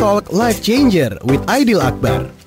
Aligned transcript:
Talk 0.00 0.32
Life 0.32 0.62
Changer 0.62 1.18
with 1.24 1.44
Aidil 1.44 1.82
Akbar. 1.84 2.39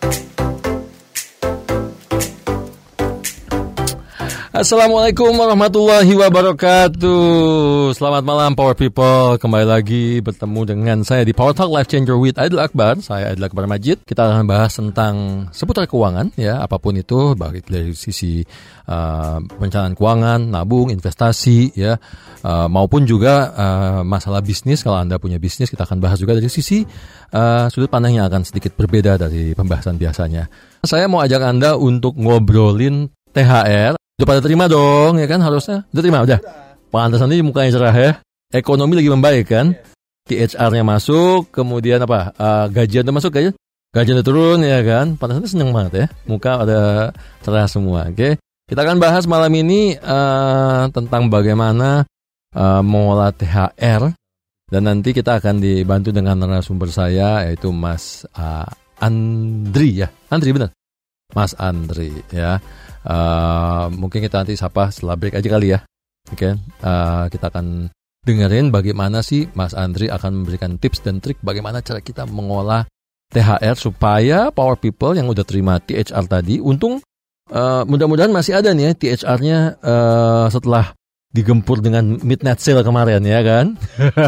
Assalamualaikum 4.53 5.33
warahmatullahi 5.33 6.13
wabarakatuh. 6.13 7.89
Selamat 7.97 8.21
malam 8.21 8.53
Power 8.53 8.77
People. 8.77 9.41
Kembali 9.41 9.65
lagi 9.65 10.21
bertemu 10.21 10.61
dengan 10.69 10.97
saya 11.01 11.25
di 11.25 11.33
Power 11.33 11.57
Talk 11.57 11.73
Life 11.73 11.89
Changer 11.89 12.21
with 12.21 12.37
Aidil 12.37 12.61
Akbar. 12.61 13.01
Saya 13.01 13.33
Aidil 13.33 13.49
Akbar 13.49 13.65
Majid. 13.65 14.05
Kita 14.05 14.29
akan 14.29 14.45
bahas 14.45 14.77
tentang 14.77 15.49
seputar 15.49 15.89
keuangan 15.89 16.37
ya. 16.37 16.61
Apa 16.61 16.77
pun 16.77 16.93
itu 16.93 17.33
baik 17.33 17.65
dari 17.65 17.97
sisi 17.97 18.45
uh, 18.85 19.41
perencanaan 19.41 19.97
keuangan, 19.97 20.45
nabung, 20.45 20.93
investasi 20.93 21.73
ya. 21.73 21.97
Uh, 22.45 22.69
Maupun 22.69 23.09
juga 23.09 23.57
uh, 23.57 24.01
masalah 24.05 24.45
bisnis. 24.45 24.85
Kalau 24.85 25.01
Anda 25.01 25.17
punya 25.17 25.41
bisnis 25.41 25.73
kita 25.73 25.89
akan 25.89 25.97
bahas 25.97 26.21
juga 26.21 26.37
dari 26.37 26.53
sisi 26.53 26.85
uh, 27.33 27.73
sudut 27.73 27.89
pandang 27.89 28.21
yang 28.21 28.29
akan 28.29 28.45
sedikit 28.45 28.77
berbeda 28.77 29.17
dari 29.17 29.57
pembahasan 29.57 29.97
biasanya. 29.97 30.45
Saya 30.85 31.09
mau 31.09 31.25
ajak 31.25 31.41
Anda 31.41 31.73
untuk 31.73 32.21
ngobrolin 32.21 33.09
THR 33.33 34.02
Udah 34.13 34.27
pada 34.29 34.41
terima 34.45 34.69
dong, 34.69 35.17
ya 35.17 35.25
kan 35.25 35.41
harusnya. 35.41 35.89
Udah 35.89 36.01
terima, 36.05 36.21
udah. 36.21 36.39
Pantasan 36.93 37.33
ini 37.33 37.41
mukanya 37.41 37.73
cerah 37.73 37.95
ya. 37.97 38.11
Ekonomi 38.53 38.93
lagi 39.01 39.09
membaik 39.09 39.49
kan. 39.49 39.73
THR-nya 40.29 40.85
masuk, 40.85 41.49
kemudian 41.49 41.97
apa? 42.05 42.29
Uh, 42.37 42.65
gajian 42.69 43.03
udah 43.09 43.15
masuk 43.17 43.33
gajian. 43.33 43.57
Gajian 43.89 44.21
udah 44.21 44.27
turun 44.27 44.59
ya 44.61 44.85
kan. 44.85 45.17
Pantasan 45.17 45.49
seneng 45.49 45.73
banget 45.73 45.93
ya. 45.93 46.05
Muka 46.29 46.61
ada 46.61 47.09
cerah 47.41 47.65
semua, 47.65 48.05
oke. 48.05 48.13
Okay? 48.13 48.31
Kita 48.69 48.85
akan 48.85 49.01
bahas 49.01 49.25
malam 49.25 49.49
ini 49.57 49.97
uh, 49.97 50.87
tentang 50.93 51.33
bagaimana 51.33 52.05
uh, 52.53 52.81
mengolah 52.85 53.33
THR. 53.33 54.13
Dan 54.69 54.89
nanti 54.89 55.13
kita 55.13 55.41
akan 55.41 55.57
dibantu 55.57 56.13
dengan 56.13 56.37
narasumber 56.37 56.89
saya, 56.93 57.49
yaitu 57.49 57.73
Mas 57.73 58.29
uh, 58.37 58.69
Andri 59.01 60.05
ya. 60.05 60.09
Andri 60.29 60.53
benar? 60.53 60.69
Mas 61.33 61.57
Andri 61.57 62.13
ya. 62.29 62.61
Uh, 63.03 63.91
mungkin 63.91 64.23
kita 64.23 64.43
nanti 64.43 64.55
sapa 64.55 64.89
setelah 64.89 65.19
break 65.19 65.35
aja 65.35 65.47
kali 65.51 65.75
ya. 65.75 65.79
Oke, 66.31 66.51
okay? 66.51 66.53
uh, 66.87 67.27
kita 67.27 67.51
akan 67.51 67.91
dengerin 68.23 68.71
bagaimana 68.71 69.19
sih 69.19 69.51
Mas 69.51 69.75
Andri 69.75 70.07
akan 70.07 70.43
memberikan 70.43 70.79
tips 70.79 71.03
dan 71.03 71.19
trik 71.19 71.35
bagaimana 71.43 71.83
cara 71.83 71.99
kita 71.99 72.23
mengolah 72.23 72.87
THR 73.27 73.75
supaya 73.75 74.47
power 74.55 74.79
people 74.79 75.11
yang 75.19 75.27
udah 75.27 75.43
terima 75.43 75.83
THR 75.83 76.23
tadi, 76.23 76.63
untung 76.63 77.03
uh, 77.51 77.83
mudah-mudahan 77.83 78.31
masih 78.31 78.55
ada 78.55 78.71
nih 78.71 78.91
ya 78.91 78.93
THR-nya 78.95 79.57
uh, 79.83 80.47
setelah 80.47 80.95
digempur 81.33 81.81
dengan 81.81 82.21
midnight 82.21 82.61
sale 82.61 82.85
kemarin 82.85 83.25
ya 83.25 83.41
kan. 83.41 83.73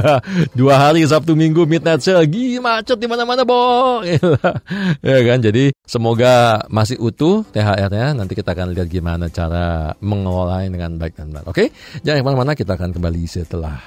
Dua 0.57 0.89
hari 0.89 1.05
Sabtu 1.05 1.37
Minggu 1.37 1.69
midnight 1.69 2.01
sale, 2.01 2.25
gila 2.25 2.81
macet 2.81 2.97
di 2.97 3.05
mana-mana, 3.05 3.45
Bo. 3.45 4.01
ya 5.05 5.19
kan. 5.21 5.37
Jadi 5.37 5.69
semoga 5.85 6.65
masih 6.67 6.97
utuh 6.97 7.45
THR-nya. 7.53 8.17
Nanti 8.17 8.33
kita 8.33 8.57
akan 8.57 8.73
lihat 8.73 8.89
gimana 8.89 9.29
cara 9.29 9.93
mengelolanya 10.01 10.73
dengan 10.73 10.91
baik 10.97 11.13
dan 11.13 11.29
benar. 11.29 11.45
Oke? 11.45 11.69
Jangan 12.01 12.19
ke 12.19 12.25
mana-mana, 12.25 12.51
kita 12.57 12.73
akan 12.73 12.89
kembali 12.89 13.21
setelah 13.29 13.77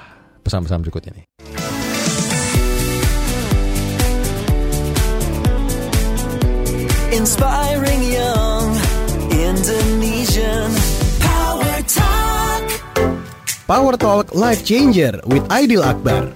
pesan-pesan 0.47 0.79
berikut 0.87 1.03
ini. 1.11 1.21
Inspiring 7.11 8.03
young 8.15 8.69
Indonesian. 9.35 10.98
Power 13.69 13.95
Talk 13.97 14.33
Life 14.33 14.65
Changer 14.65 15.21
with 15.27 15.45
Aidil 15.49 15.85
Akbar. 15.85 16.33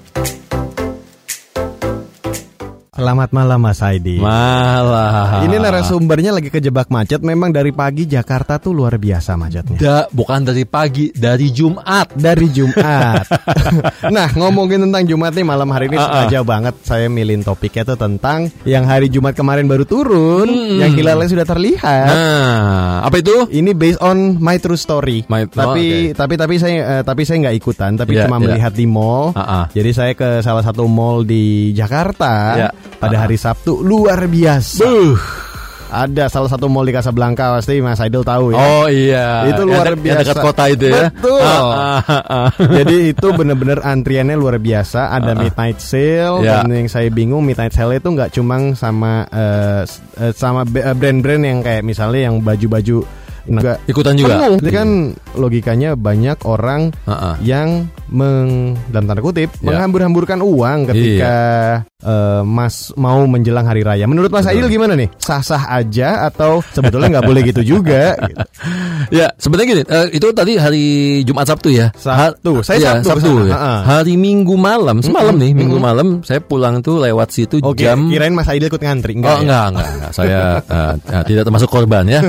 Selamat 2.94 3.34
malam 3.34 3.58
Mas 3.58 3.82
Aidi. 3.82 4.22
Malah. 4.22 5.42
Ini 5.42 5.58
narasumbernya 5.58 6.30
lagi 6.30 6.54
kejebak 6.54 6.94
macet. 6.94 7.26
Memang 7.26 7.50
dari 7.50 7.74
pagi 7.74 8.06
Jakarta 8.06 8.62
tuh 8.62 8.70
luar 8.70 9.02
biasa 9.02 9.34
macetnya. 9.34 9.82
Da, 9.82 9.98
bukan 10.14 10.46
dari 10.46 10.62
pagi, 10.62 11.10
dari 11.10 11.50
Jumat. 11.50 12.14
Dari 12.14 12.54
Jumat. 12.54 13.26
nah 14.14 14.30
ngomongin 14.38 14.86
tentang 14.86 15.10
Jumat 15.10 15.34
nih 15.34 15.42
malam 15.42 15.74
hari 15.74 15.90
ini 15.90 15.98
sengaja 15.98 16.46
banget 16.46 16.76
saya 16.86 17.10
milih 17.10 17.42
topiknya 17.42 17.82
tuh 17.82 17.98
tentang 17.98 18.54
yang 18.62 18.86
hari 18.86 19.10
Jumat 19.10 19.34
kemarin 19.34 19.66
baru 19.66 19.90
turun, 19.90 20.46
Hmm. 20.54 20.78
yang 20.78 20.94
hilalnya 20.94 21.26
sudah 21.26 21.50
terlihat. 21.50 22.06
Nah, 22.14 23.10
apa 23.10 23.26
itu? 23.26 23.50
Ini 23.50 23.74
based 23.74 24.06
on 24.06 24.38
my 24.38 24.62
true 24.62 24.78
story. 24.78 25.26
My- 25.34 25.50
tapi 25.50 26.14
oh, 26.14 26.14
oke. 26.14 26.22
tapi 26.22 26.34
tapi 26.38 26.56
saya 26.62 27.02
eh, 27.02 27.02
tapi 27.02 27.26
saya 27.26 27.42
nggak 27.50 27.58
ikutan, 27.58 27.98
tapi 27.98 28.22
Iya, 28.22 28.30
cuma 28.30 28.38
iya. 28.38 28.44
melihat 28.46 28.74
di 28.78 28.86
mall. 28.86 29.34
Ah, 29.34 29.42
ah. 29.42 29.66
Jadi 29.74 29.90
saya 29.98 30.14
ke 30.14 30.46
salah 30.46 30.62
satu 30.62 30.86
mall 30.86 31.26
di 31.26 31.74
Jakarta 31.74 32.36
Iya. 32.54 32.70
Pada 33.04 33.18
hari 33.20 33.36
Sabtu 33.36 33.80
luar 33.80 34.24
biasa. 34.26 34.80
Buh. 34.80 35.20
Ada 35.94 36.26
salah 36.26 36.50
satu 36.50 36.66
mall 36.66 36.90
di 36.90 36.94
Casablanca 36.96 37.54
pasti 37.54 37.78
Mas 37.78 38.02
Aidil 38.02 38.26
tahu 38.26 38.50
ya. 38.50 38.58
Oh 38.58 38.90
iya. 38.90 39.46
Itu 39.46 39.62
luar 39.62 39.94
yang, 39.94 40.02
de- 40.02 40.10
yang 40.10 40.18
biasa. 40.18 40.22
dekat 40.26 40.38
kota 40.42 40.64
itu 40.66 40.86
ya. 40.90 41.06
Betul. 41.14 41.38
Ah, 41.38 42.02
ah, 42.10 42.24
ah. 42.26 42.50
Jadi 42.58 42.96
itu 43.14 43.28
bener-bener 43.30 43.78
antriannya 43.78 44.34
luar 44.34 44.58
biasa. 44.58 45.14
Ada 45.14 45.38
midnight 45.38 45.78
sale 45.78 46.42
Ya. 46.42 46.66
dan 46.66 46.74
yang 46.74 46.90
saya 46.90 47.14
bingung 47.14 47.46
midnight 47.46 47.78
sale 47.78 48.02
itu 48.02 48.10
nggak 48.10 48.34
cuma 48.34 48.74
sama 48.74 49.30
eh, 49.30 49.86
sama 50.34 50.66
eh, 50.66 50.96
brand-brand 50.98 51.44
yang 51.46 51.60
kayak 51.62 51.86
misalnya 51.86 52.26
yang 52.26 52.42
baju-baju 52.42 53.06
enggak 53.46 53.78
Ikutan 53.86 54.16
juga. 54.16 54.48
Jadi 54.56 54.72
kan 54.72 54.90
logikanya 55.36 55.94
banyak 55.94 56.38
orang 56.46 56.94
ah. 57.04 57.36
yang 57.42 57.88
meng 58.08 58.78
dalam 58.88 59.10
tanda 59.10 59.20
kutip 59.20 59.50
Ya. 59.60 59.74
menghambur-hamburkan 59.74 60.40
uang 60.40 60.86
ketika 60.88 61.36
eh, 62.00 62.42
Mas 62.44 62.94
mau 62.96 63.24
menjelang 63.26 63.66
hari 63.66 63.82
raya. 63.82 64.06
Menurut 64.06 64.30
Mas 64.30 64.46
Aidil 64.46 64.68
gimana 64.68 64.94
nih? 64.94 65.10
Sah-sah 65.18 65.72
aja 65.72 66.28
atau 66.28 66.62
sebetulnya 66.72 67.20
nggak 67.20 67.28
boleh 67.28 67.42
gitu 67.44 67.62
juga? 67.64 68.16
Gitu. 68.20 68.40
Ya, 69.12 69.30
sebenarnya 69.36 69.68
gini, 69.68 69.84
eh, 69.84 70.08
itu 70.16 70.28
tadi 70.32 70.56
hari 70.56 70.86
Jumat 71.28 71.44
Sabtu 71.46 71.70
ya. 71.70 71.92
Sabtu. 71.94 72.64
Ha- 72.64 72.66
Saya 72.66 72.78
ya, 72.80 72.92
Sabtu 73.04 73.28
Sabtu 73.28 73.52
ya. 73.52 73.54
Ha-ha. 73.54 73.74
Hari 74.00 74.16
Minggu 74.16 74.56
malam, 74.56 75.04
semalam 75.04 75.36
nih, 75.36 75.52
Minggu 75.52 75.78
malam 75.78 76.24
saya 76.24 76.40
pulang 76.40 76.80
tuh 76.80 77.04
lewat 77.04 77.30
situ 77.30 77.60
Oke, 77.60 77.84
jam 77.84 78.08
kirain 78.08 78.32
Mas 78.32 78.48
Aidil 78.48 78.72
ikut 78.72 78.80
ngantri 78.80 79.20
Oh 79.20 79.20
enggak? 79.20 79.36
ya? 79.36 79.42
enggak, 79.44 79.66
enggak, 79.70 79.90
enggak. 79.92 80.12
Saya 80.16 80.40
eh, 80.64 81.24
tidak 81.28 81.44
termasuk 81.46 81.70
korban 81.70 82.08
ya. 82.08 82.22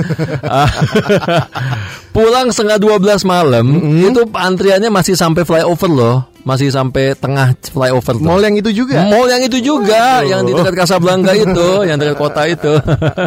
Pulang 2.15 2.47
setengah 2.51 2.79
12 2.79 3.27
malam, 3.27 3.65
itu 3.99 4.23
antriannya 4.31 4.87
masih 4.87 5.19
sampai 5.19 5.43
flyover 5.43 5.91
loh. 5.91 6.17
Masih 6.45 6.69
sampai 6.69 7.17
tengah 7.17 7.57
flyover 7.57 8.21
tuh. 8.21 8.21
Mall 8.21 8.45
yang 8.45 8.53
itu 8.53 8.69
juga. 8.69 9.09
Mall 9.09 9.25
yang 9.25 9.41
itu 9.41 9.57
juga, 9.65 10.21
yang 10.21 10.45
di 10.45 10.53
dekat 10.53 10.77
Casablanca 10.77 11.33
itu, 11.33 11.67
yang 11.89 11.97
dekat 11.97 12.15
kota 12.21 12.45
itu. 12.45 12.77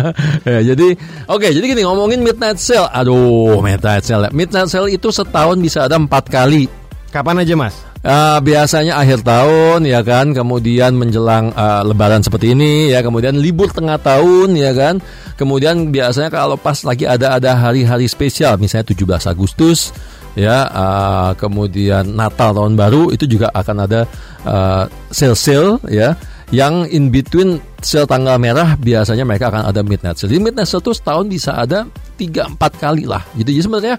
ya, 0.47 0.61
jadi, 0.62 0.88
oke, 1.27 1.49
jadi 1.50 1.65
gini 1.67 1.83
ngomongin 1.83 2.22
midnight 2.22 2.62
sale. 2.62 2.87
Aduh, 2.94 3.59
midnight 3.59 4.06
sale. 4.06 4.31
Midnight 4.31 4.71
sale 4.71 4.87
itu 4.94 5.11
setahun 5.11 5.59
bisa 5.59 5.91
ada 5.91 5.99
empat 5.99 6.31
kali. 6.31 6.71
Kapan 7.11 7.43
aja 7.43 7.59
Mas? 7.59 7.88
Ah, 8.07 8.39
biasanya 8.39 8.95
akhir 8.95 9.27
tahun 9.27 9.83
ya 9.83 10.07
kan, 10.07 10.31
kemudian 10.31 10.95
menjelang 10.95 11.51
ah, 11.59 11.83
Lebaran 11.83 12.23
seperti 12.23 12.55
ini 12.55 12.95
ya, 12.95 13.03
kemudian 13.03 13.35
libur 13.35 13.75
tengah 13.75 13.99
tahun 13.99 14.55
ya 14.55 14.71
kan, 14.71 15.03
kemudian 15.35 15.91
biasanya 15.91 16.31
kalau 16.31 16.55
pas 16.55 16.79
lagi 16.87 17.11
ada 17.11 17.35
ada 17.35 17.59
hari-hari 17.59 18.06
spesial, 18.06 18.55
misalnya 18.55 18.95
17 18.95 19.27
Agustus 19.27 19.91
ya, 20.39 20.71
ah, 20.71 21.31
kemudian 21.35 22.15
Natal 22.15 22.55
tahun 22.55 22.79
baru 22.79 23.11
itu 23.11 23.27
juga 23.27 23.50
akan 23.50 23.77
ada 23.91 24.06
ah, 24.47 24.87
sale-sale 25.11 25.83
ya, 25.91 26.15
yang 26.55 26.87
in 26.87 27.11
between 27.11 27.59
sale 27.83 28.06
tanggal 28.06 28.39
merah 28.39 28.79
biasanya 28.79 29.27
mereka 29.27 29.51
akan 29.51 29.67
ada 29.67 29.83
midnight 29.83 30.23
sale. 30.23 30.31
Jadi 30.31 30.39
midnight 30.39 30.71
sale 30.71 30.87
itu 30.87 30.94
setahun 30.94 31.27
bisa 31.27 31.51
ada 31.59 31.83
3-4 32.15 32.62
kali 32.79 33.11
lah, 33.11 33.27
gitu. 33.35 33.51
Jadi 33.51 33.62
sebenarnya 33.67 33.97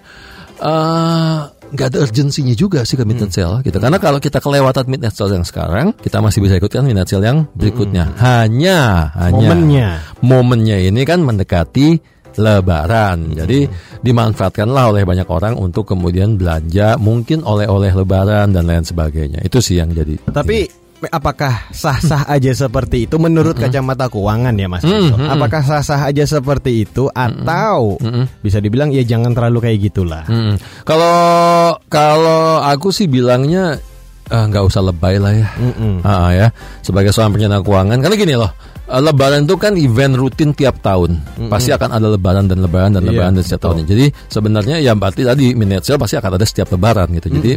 eh, 0.63 1.58
nggak 1.69 1.87
ada 1.93 1.97
urgensinya 2.01 2.55
juga 2.57 2.81
sih 2.85 2.97
ke 2.97 3.05
midnight 3.05 3.33
sale 3.33 3.61
gitu. 3.61 3.77
Karena 3.77 4.01
kalau 4.01 4.17
kita 4.17 4.41
kelewatan 4.41 4.85
midnight 4.89 5.15
sale 5.15 5.37
yang 5.37 5.45
sekarang, 5.45 5.93
kita 5.97 6.19
masih 6.19 6.41
bisa 6.41 6.57
ikutkan 6.57 6.85
midnight 6.85 7.09
sale 7.09 7.25
yang 7.25 7.45
berikutnya. 7.53 8.13
Hanya, 8.17 9.11
hanya 9.17 9.53
Momennya. 9.53 9.89
momennya 10.25 10.77
ini 10.89 11.01
kan 11.05 11.21
mendekati 11.21 12.19
Lebaran. 12.39 13.35
Jadi 13.35 13.67
dimanfaatkanlah 13.99 14.95
oleh 14.95 15.03
banyak 15.03 15.27
orang 15.27 15.57
untuk 15.57 15.89
kemudian 15.91 16.37
belanja 16.39 16.95
mungkin 16.95 17.41
oleh-oleh 17.43 17.91
Lebaran 17.91 18.53
dan 18.53 18.63
lain 18.69 18.85
sebagainya. 18.85 19.43
Itu 19.43 19.59
sih 19.59 19.81
yang 19.81 19.91
jadi. 19.91 20.15
Tapi 20.29 20.78
apakah 21.07 21.71
sah-sah 21.71 22.27
aja 22.27 22.51
seperti 22.51 23.07
itu 23.07 23.15
menurut 23.15 23.55
kacamata 23.55 24.11
keuangan 24.11 24.51
ya 24.59 24.67
Mas? 24.67 24.83
Rizal? 24.83 25.15
Mm-mm. 25.15 25.31
Apakah 25.31 25.63
sah-sah 25.63 26.11
aja 26.11 26.27
seperti 26.27 26.83
itu 26.83 27.07
atau 27.07 27.95
bisa 28.43 28.59
dibilang 28.59 28.91
ya 28.91 29.07
jangan 29.07 29.31
terlalu 29.31 29.63
kayak 29.63 29.79
gitulah. 29.87 30.27
Mm-mm. 30.27 30.59
Kalau 30.83 31.79
kalau 31.87 32.59
aku 32.59 32.91
sih 32.91 33.07
bilangnya 33.07 33.79
eh, 34.27 34.43
nggak 34.51 34.63
usah 34.67 34.83
lebay 34.83 35.15
lah 35.23 35.31
ya. 35.31 35.47
Mm-mm. 35.55 36.03
Ah, 36.03 36.35
ya 36.35 36.47
sebagai 36.83 37.15
seorang 37.15 37.31
perencana 37.31 37.63
keuangan 37.63 37.97
karena 38.03 38.15
gini 38.19 38.35
loh 38.35 38.51
eh, 38.91 38.99
Lebaran 38.99 39.47
itu 39.47 39.55
kan 39.55 39.73
event 39.79 40.19
rutin 40.19 40.51
tiap 40.51 40.83
tahun. 40.83 41.15
Pasti 41.47 41.71
akan 41.71 41.95
ada 41.95 42.11
Lebaran 42.11 42.51
dan 42.51 42.59
Lebaran 42.59 42.99
dan 42.99 43.07
Iya, 43.07 43.15
Lebaran 43.15 43.31
dan 43.39 43.43
setiap 43.47 43.71
tahunnya. 43.71 43.85
Jadi 43.87 44.05
sebenarnya 44.27 44.75
ya 44.83 44.91
berarti 44.99 45.23
tadi 45.23 45.55
sale 45.79 45.95
pasti 45.95 46.15
akan 46.19 46.31
ada 46.35 46.43
setiap 46.43 46.67
Lebaran 46.75 47.07
gitu. 47.15 47.31
Jadi 47.31 47.51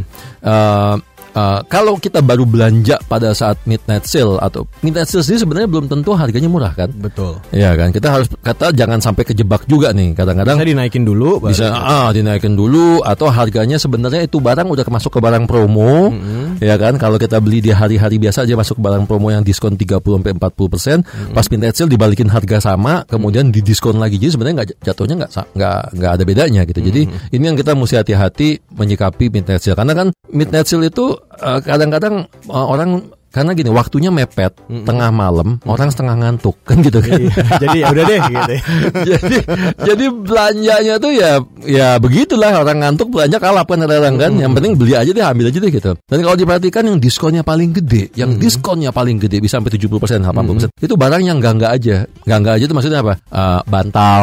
eh, 0.47 0.95
eh, 1.33 1.61
kalau 1.67 1.97
kita 1.97 2.21
baru 2.21 2.45
belanja 2.45 2.97
pada 3.05 3.33
saat 3.33 3.59
midnight 3.65 4.05
sale 4.05 4.39
atau 4.39 4.69
midnight 4.81 5.07
sale 5.07 5.21
sendiri 5.21 5.41
sebenarnya 5.43 5.69
belum 5.69 5.87
tentu 5.87 6.13
harganya 6.13 6.49
murah 6.49 6.73
kan? 6.73 6.93
Betul. 6.93 7.41
Iya 7.51 7.73
kan? 7.75 7.91
Kita 7.91 8.09
harus 8.09 8.29
kata 8.33 8.73
jangan 8.73 8.99
sampai 8.99 9.25
kejebak 9.25 9.65
juga 9.65 9.91
nih. 9.91 10.13
Kadang-kadang 10.13 10.57
Bisa 10.57 10.69
dinaikin 10.69 11.03
dulu. 11.03 11.39
baru- 11.39 11.51
bisa 11.51 11.73
ah 11.73 12.09
dinaikin 12.11 12.55
dulu 12.55 13.01
atau 13.03 13.29
harganya 13.29 13.77
sebenarnya 13.77 14.25
itu 14.25 14.39
barang 14.39 14.65
udah 14.65 14.85
masuk 14.85 15.17
ke 15.17 15.21
barang 15.21 15.45
promo 15.45 16.13
ya 16.59 16.77
kan 16.77 16.95
kalau 16.97 17.17
kita 17.17 17.41
beli 17.41 17.59
di 17.59 17.73
hari-hari 17.73 18.17
biasa 18.17 18.45
aja 18.45 18.55
masuk 18.55 18.79
ke 18.79 18.83
barang 18.83 19.05
promo 19.05 19.29
yang 19.29 19.43
diskon 19.43 19.75
30 19.75 19.99
sampai 19.99 20.33
40 20.37 20.73
persen 20.73 20.99
pas 21.33 21.47
midnight 21.49 21.75
sale 21.75 21.89
dibalikin 21.89 22.29
harga 22.29 22.61
sama 22.63 23.03
kemudian 23.07 23.49
didiskon 23.49 23.97
lagi 23.97 24.21
jadi 24.21 24.33
sebenarnya 24.33 24.55
nggak 24.63 24.69
jatuhnya 24.81 25.15
nggak 25.25 25.31
nggak 25.57 25.79
nggak 25.97 26.11
ada 26.13 26.25
bedanya 26.25 26.61
gitu 26.63 26.81
jadi 26.83 27.03
ini 27.31 27.45
yang 27.45 27.57
kita 27.57 27.73
mesti 27.73 27.97
hati-hati 27.99 28.49
menyikapi 28.71 29.29
midnight 29.29 29.63
sale 29.63 29.75
karena 29.75 29.93
kan 29.95 30.07
midnight 30.31 30.67
sale 30.67 30.87
itu 30.87 31.17
kadang-kadang 31.65 32.27
eh, 32.29 32.67
orang 32.67 33.13
karena 33.33 33.57
gini 33.57 33.73
waktunya 33.73 34.13
mepet 34.13 34.53
tengah 34.69 35.09
malam 35.09 35.57
orang 35.65 35.89
setengah 35.89 36.15
ngantuk 36.21 36.57
kan 36.63 36.85
gitu 36.85 37.01
kan. 37.01 37.17
Iya, 37.17 37.33
Jadi 37.59 37.79
ya 37.81 37.87
udah 37.89 38.05
deh 38.05 38.21
gitu. 38.33 38.55
jadi 39.09 39.37
jadi 39.83 40.05
belanjanya 40.13 40.95
tuh 41.01 41.13
ya 41.17 41.31
ya 41.65 41.89
begitulah 41.97 42.53
orang 42.61 42.85
ngantuk 42.85 43.09
belanja 43.09 43.41
kalap 43.41 43.67
kan 43.67 43.81
kadang 43.89 44.17
kan 44.21 44.33
yang 44.37 44.53
penting 44.53 44.77
beli 44.77 44.93
aja 44.93 45.11
deh 45.11 45.25
ambil 45.25 45.49
aja 45.49 45.59
deh 45.59 45.73
gitu. 45.73 45.93
Dan 46.07 46.19
kalau 46.21 46.37
diperhatikan 46.37 46.85
yang 46.85 47.01
diskonnya 47.01 47.43
paling 47.43 47.73
gede 47.73 48.13
yang 48.15 48.37
diskonnya 48.37 48.93
paling 48.93 49.17
gede 49.17 49.41
bisa 49.41 49.59
sampai 49.59 49.73
70% 49.73 50.21
80% 50.21 50.69
itu 50.83 50.95
barang 50.99 51.23
yang 51.25 51.41
enggak 51.41 51.55
enggak 51.57 51.73
aja. 51.73 51.97
Enggak 52.29 52.39
enggak 52.39 52.55
aja 52.59 52.65
itu 52.69 52.75
maksudnya 52.75 53.01
apa? 53.01 53.15
Eh, 53.33 53.61
bantal. 53.67 54.23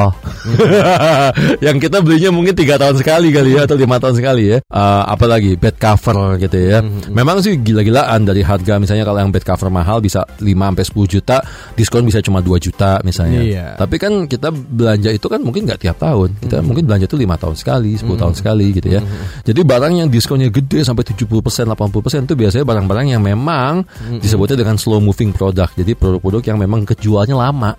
Yang 1.66 1.78
kita 1.88 1.98
belinya 2.04 2.30
mungkin 2.32 2.54
tiga 2.56 2.76
tahun 2.76 3.00
sekali 3.00 3.32
kali 3.32 3.56
ya 3.56 3.64
atau 3.66 3.78
lima 3.80 3.98
tahun 3.98 4.16
sekali 4.20 4.44
ya. 4.52 4.58
Eh, 4.60 5.04
apalagi 5.08 5.56
bed 5.56 5.76
cover 5.80 6.36
gitu 6.42 6.58
ya. 6.60 6.80
Memang 7.12 7.40
sih 7.40 7.56
gila-gilaan 7.60 8.28
dari 8.28 8.44
harga 8.44 8.78
misalnya 8.78 8.99
kalau 9.04 9.20
yang 9.22 9.32
bed 9.32 9.44
cover 9.44 9.70
mahal 9.72 10.00
bisa 10.00 10.24
5 10.40 10.46
sampai 10.46 10.86
10 10.86 11.14
juta 11.18 11.38
diskon 11.76 12.04
bisa 12.06 12.20
cuma 12.24 12.40
2 12.44 12.58
juta 12.60 13.00
misalnya 13.04 13.42
Iya. 13.42 13.66
tapi 13.80 13.96
kan 13.96 14.28
kita 14.28 14.52
belanja 14.52 15.10
itu 15.10 15.28
kan 15.28 15.40
mungkin 15.42 15.66
nggak 15.66 15.80
tiap 15.82 15.98
tahun. 16.00 16.30
Kita 16.40 16.62
mungkin 16.64 16.86
belanja 16.88 17.06
itu 17.06 17.18
lima 17.20 17.36
tahun 17.36 17.56
sekali, 17.58 17.96
10 17.98 18.16
tahun 18.16 18.34
sekali 18.36 18.66
gitu 18.74 18.88
ya. 18.90 19.02
Jadi 19.44 19.62
barang 19.62 19.94
yang 20.06 20.10
diskonnya 20.10 20.50
gede 20.50 20.82
sampai 20.86 21.04
70%, 21.06 21.68
80% 21.68 22.26
itu 22.30 22.34
biasanya 22.38 22.66
barang-barang 22.66 23.08
yang 23.18 23.22
memang 23.22 23.84
disebutnya 24.22 24.58
dengan 24.60 24.76
slow 24.80 25.02
moving 25.04 25.32
product. 25.36 25.76
Jadi 25.78 25.94
produk-produk 25.96 26.42
yang 26.46 26.58
memang 26.60 26.86
kejualnya 26.88 27.36
lama. 27.36 27.76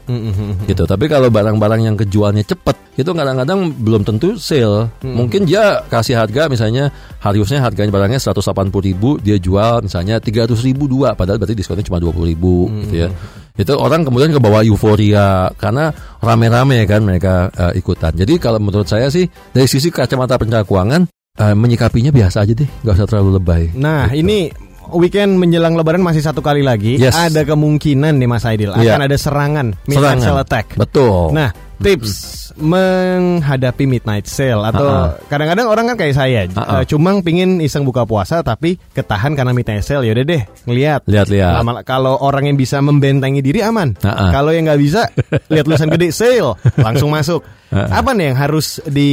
Gitu. 0.67 0.83
Tapi 0.85 1.05
kalau 1.07 1.29
barang-barang 1.33 1.81
yang 1.87 1.97
kejualnya 1.97 2.45
cepat, 2.45 2.77
itu 2.99 3.11
kadang-kadang 3.11 3.73
belum 3.73 4.03
tentu 4.05 4.37
sale. 4.37 4.91
Mungkin 5.01 5.49
dia 5.49 5.81
kasih 5.89 6.21
harga 6.21 6.51
misalnya 6.51 6.93
harusnya 7.21 7.61
harganya 7.65 7.93
barangnya 7.93 8.21
180 8.21 8.81
ribu, 8.81 9.17
dia 9.21 9.37
jual 9.37 9.85
misalnya 9.85 10.21
300 10.21 10.57
ribu 10.65 10.89
dua, 10.89 11.10
padahal 11.15 11.39
berarti 11.39 11.55
diskonnya 11.55 11.83
cuma 11.83 11.99
20 11.99 12.31
ribu 12.31 12.67
gitu 12.87 13.07
ya. 13.07 13.09
Itu 13.55 13.77
orang 13.77 14.03
kemudian 14.03 14.33
ke 14.33 14.41
bawah 14.41 14.65
euforia 14.65 15.51
karena 15.55 15.91
rame-rame 16.19 16.85
kan 16.85 17.01
mereka 17.03 17.49
eh, 17.53 17.77
ikutan. 17.77 18.15
Jadi 18.15 18.41
kalau 18.41 18.57
menurut 18.57 18.87
saya 18.87 19.09
sih 19.09 19.27
dari 19.51 19.69
sisi 19.69 19.93
kacamata 19.93 20.41
perencana 20.41 20.65
keuangan 20.65 21.03
eh, 21.37 21.55
menyikapinya 21.55 22.09
biasa 22.09 22.43
aja 22.43 22.53
deh, 22.57 22.69
nggak 22.83 22.95
usah 22.97 23.07
terlalu 23.07 23.31
lebay. 23.37 23.63
Nah 23.77 24.09
ini 24.11 24.49
weekend 24.91 25.39
menjelang 25.39 25.79
Lebaran 25.79 26.03
masih 26.03 26.19
satu 26.19 26.41
kali 26.41 26.67
lagi. 26.67 26.99
Yes. 26.99 27.15
Ada 27.15 27.47
kemungkinan 27.47 28.19
nih 28.19 28.27
Mas 28.27 28.43
Aidil 28.43 28.75
Iya. 28.75 28.97
akan 28.97 29.03
ada 29.07 29.17
serangan 29.17 29.67
midnight 29.87 30.19
Serangan. 30.25 30.43
attack. 30.43 30.67
Betul. 30.75 31.31
Nah 31.31 31.51
tips 31.81 32.13
menghadapi 32.61 33.89
midnight 33.89 34.29
sale 34.29 34.63
atau 34.69 35.17
kadang-kadang 35.33 35.67
orang 35.67 35.85
kan 35.93 35.97
kayak 35.97 36.15
saya, 36.15 36.41
eh, 36.45 36.85
cuma 36.85 37.17
pingin 37.25 37.59
iseng 37.63 37.89
buka 37.89 38.05
puasa 38.05 38.45
tapi 38.45 38.77
ketahan 38.93 39.33
karena 39.33 39.57
midnight 39.57 39.83
sale. 39.83 40.05
Yaudah 40.05 40.25
deh 40.25 40.43
ngelihat. 40.69 41.01
Lihat-lihat. 41.09 41.65
Kalau 41.89 42.21
orang 42.21 42.53
yang 42.53 42.57
bisa 42.61 42.79
membentengi 42.85 43.41
diri 43.41 43.65
aman. 43.65 43.97
Kalau 44.05 44.53
yang 44.53 44.69
nggak 44.69 44.81
bisa, 44.81 45.09
lihat 45.49 45.65
tulisan 45.65 45.89
gede 45.89 46.13
sale 46.13 46.55
langsung 46.87 47.11
masuk. 47.11 47.41
Ah. 47.71 48.03
Apa 48.03 48.13
nih 48.13 48.35
yang 48.35 48.39
harus 48.39 48.83
di 48.85 49.11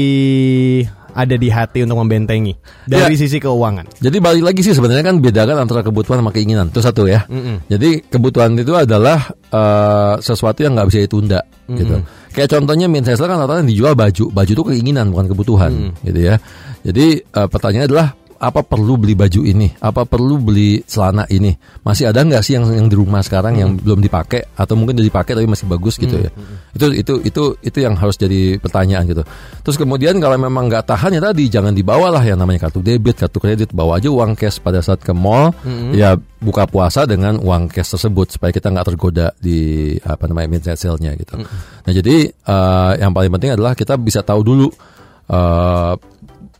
ada 1.17 1.33
di 1.33 1.49
hati 1.49 1.81
untuk 1.81 1.97
membentengi 1.97 2.53
dari 2.85 3.17
Ya. 3.17 3.25
sisi 3.25 3.41
keuangan? 3.41 3.97
Jadi 3.97 4.17
balik 4.21 4.43
lagi 4.45 4.61
sih 4.61 4.77
sebenarnya 4.77 5.01
kan 5.01 5.17
bedakan 5.17 5.57
antara 5.57 5.81
kebutuhan 5.81 6.21
sama 6.21 6.29
keinginan 6.29 6.69
itu 6.69 6.77
satu 6.77 7.09
ya. 7.09 7.25
Jadi 7.65 8.05
kebutuhan 8.05 8.53
itu 8.53 8.77
adalah 8.77 9.17
eh, 9.49 10.13
sesuatu 10.21 10.61
yang 10.61 10.77
nggak 10.77 10.87
bisa 10.87 10.99
ditunda 11.01 11.41
gitu. 11.67 11.97
Kayak 12.31 12.53
contohnya 12.53 12.85
Minhasel 12.85 13.25
kan 13.25 13.41
rata-rata 13.41 13.65
yang 13.65 13.71
dijual 13.73 13.93
baju, 13.97 14.29
baju 14.29 14.51
itu 14.53 14.63
keinginan 14.69 15.09
bukan 15.09 15.25
kebutuhan 15.25 15.71
gitu 16.05 16.19
ya. 16.21 16.37
Jadi 16.85 17.17
eh, 17.19 17.47
pertanyaannya 17.49 17.89
adalah 17.89 18.07
apa 18.37 18.61
perlu 18.61 18.95
beli 18.95 19.17
baju 19.17 19.41
ini? 19.43 19.73
Apa 19.81 20.05
perlu 20.05 20.37
beli 20.37 20.81
celana 20.85 21.25
ini? 21.27 21.51
Masih 21.83 22.09
ada 22.09 22.21
nggak 22.23 22.41
sih 22.45 22.55
yang 22.55 22.69
yang 22.69 22.87
di 22.87 22.95
rumah 22.95 23.25
sekarang 23.25 23.57
yang 23.57 23.75
belum 23.75 23.99
dipakai 23.99 24.53
atau 24.55 24.77
mungkin 24.77 24.97
udah 25.01 25.07
dipakai 25.09 25.33
tapi 25.35 25.47
masih 25.49 25.65
bagus 25.65 25.97
gitu 25.97 26.15
ya? 26.17 26.31
Itu 26.71 26.93
itu 26.93 27.13
itu 27.25 27.43
itu 27.59 27.77
yang 27.81 27.97
harus 27.97 28.15
jadi 28.15 28.61
pertanyaan 28.61 29.03
gitu. 29.09 29.23
Terus 29.65 29.77
kemudian 29.77 30.17
kalau 30.21 30.37
memang 30.37 30.69
nggak 30.69 30.85
tahan 30.87 31.17
ya 31.17 31.21
tadi 31.21 31.49
jangan 31.49 31.73
dibawa 31.73 32.13
lah 32.13 32.23
yang 32.23 32.37
namanya 32.37 32.69
kartu 32.69 32.79
debit, 32.79 33.17
kartu 33.19 33.41
kredit, 33.41 33.73
bawa 33.73 33.97
aja 33.97 34.07
uang 34.07 34.37
cash 34.37 34.61
pada 34.61 34.79
saat 34.79 35.01
ke 35.01 35.11
mall. 35.11 35.51
Ya 35.91 36.15
buka 36.37 36.69
puasa 36.69 37.09
dengan 37.09 37.41
uang 37.41 37.73
cash 37.73 37.97
tersebut 37.97 38.37
supaya 38.37 38.53
kita 38.53 38.69
nggak 38.69 38.87
tergoda 38.93 39.33
di 39.41 39.93
apa 40.05 40.29
namanya 40.29 40.47
midnight 40.53 40.77
sale-nya 40.77 41.17
gitu. 41.17 41.33
Nah 41.41 41.91
jadi 41.91 42.29
eh, 42.29 42.91
yang 43.01 43.11
paling 43.11 43.33
penting 43.33 43.57
adalah 43.57 43.73
kita 43.73 43.97
bisa 43.97 44.21
tahu 44.21 44.41
dulu 44.45 44.67
eh, 45.33 45.93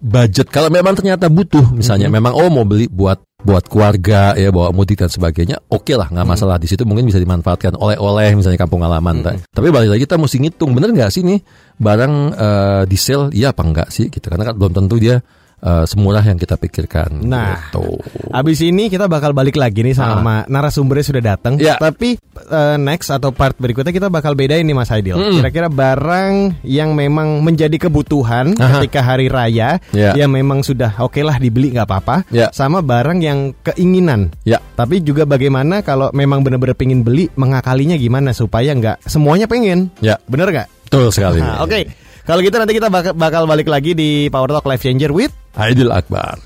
budget. 0.02 0.48
Kalau 0.50 0.70
memang 0.70 0.94
ternyata 0.94 1.28
butuh 1.28 1.74
misalnya 1.74 2.08
memang 2.08 2.34
oh 2.34 2.50
mau 2.50 2.64
beli 2.64 2.86
buat 2.88 3.22
buat 3.38 3.70
keluarga 3.70 4.34
ya 4.34 4.50
bawa 4.50 4.74
mudik 4.74 4.98
dan 5.00 5.14
sebagainya 5.14 5.62
oke 5.70 5.94
lah 5.94 6.10
nggak 6.10 6.28
masalah. 6.28 6.58
Di 6.58 6.66
situ 6.66 6.84
mungkin 6.84 7.06
bisa 7.06 7.22
dimanfaatkan 7.22 7.78
oleh-oleh 7.78 8.34
misalnya 8.34 8.60
kampung 8.60 8.82
halaman 8.84 9.22
Ta- 9.22 9.38
tapi 9.54 9.70
balik 9.70 9.94
lagi 9.94 10.02
kita 10.10 10.18
mesti 10.18 10.38
ngitung 10.42 10.74
bener 10.74 10.90
nggak 10.92 11.12
sih 11.14 11.22
nih 11.22 11.40
barang 11.78 12.14
eh, 12.34 12.82
di 12.90 12.98
sale 12.98 13.30
iya 13.34 13.54
apa 13.54 13.62
enggak 13.64 13.88
sih 13.94 14.10
gitu. 14.10 14.28
Karena 14.28 14.52
kan 14.52 14.56
belum 14.58 14.74
tentu 14.74 14.98
dia 14.98 15.22
eh, 15.60 15.86
semurah 15.86 16.22
yang 16.22 16.36
kita 16.36 16.54
pikirkan 16.54 17.22
Nah. 17.22 17.70
gitu. 17.70 17.98
Abis 18.30 18.62
ini 18.62 18.88
kita 18.88 19.06
bakal 19.06 19.32
balik 19.32 19.56
lagi 19.56 19.82
nih 19.82 19.94
sama 19.94 20.46
narasumbernya 20.46 21.06
sudah 21.06 21.24
datang. 21.26 21.58
Ya. 21.58 21.76
Tapi 21.76 22.18
eh, 22.44 22.78
next 22.78 23.10
atau 23.10 23.30
part 23.30 23.56
berikutnya 23.56 23.90
kita 23.90 24.08
bakal 24.08 24.34
bedain 24.34 24.62
nih 24.62 24.74
Mas 24.74 24.90
Aidil. 24.90 25.14
Mm. 25.14 25.40
Kira-kira 25.40 25.68
barang 25.68 26.34
yang 26.64 26.94
memang 26.94 27.42
menjadi 27.42 27.78
kebutuhan 27.80 28.54
Aha. 28.54 28.80
ketika 28.80 29.02
hari 29.02 29.28
raya, 29.28 29.82
Ya. 29.90 30.14
yang 30.14 30.30
memang 30.30 30.62
sudah 30.62 30.94
oke 31.00 31.20
lah 31.20 31.38
dibeli 31.38 31.72
nggak 31.72 31.86
apa-apa. 31.86 32.16
Ya. 32.30 32.50
Sama 32.50 32.80
barang 32.80 33.20
yang 33.20 33.40
keinginan. 33.62 34.30
ya 34.44 34.62
Tapi 34.74 35.00
juga 35.00 35.24
bagaimana 35.24 35.82
kalau 35.82 36.10
memang 36.12 36.42
benar-benar 36.42 36.74
pengen 36.74 37.02
beli, 37.02 37.28
mengakalinya 37.34 37.96
gimana 37.96 38.30
supaya 38.30 38.72
nggak 38.72 39.02
semuanya 39.04 39.46
pengen. 39.46 39.90
ya 40.00 40.22
Bener 40.26 40.48
nggak? 40.48 40.68
betul 40.86 41.10
sekali 41.10 41.42
Nah, 41.42 41.62
Oke. 41.62 41.84
Kalau 42.24 42.40
gitu 42.40 42.56
nanti 42.56 42.76
kita 42.76 42.88
bak- 42.88 43.16
bakal 43.16 43.44
balik 43.44 43.66
lagi 43.66 43.92
di 43.92 44.28
Power 44.28 44.52
Talk 44.52 44.68
Life 44.68 44.84
Changer 44.84 45.10
with 45.10 45.32
Aidil 45.58 45.90
Akbar 45.90 46.38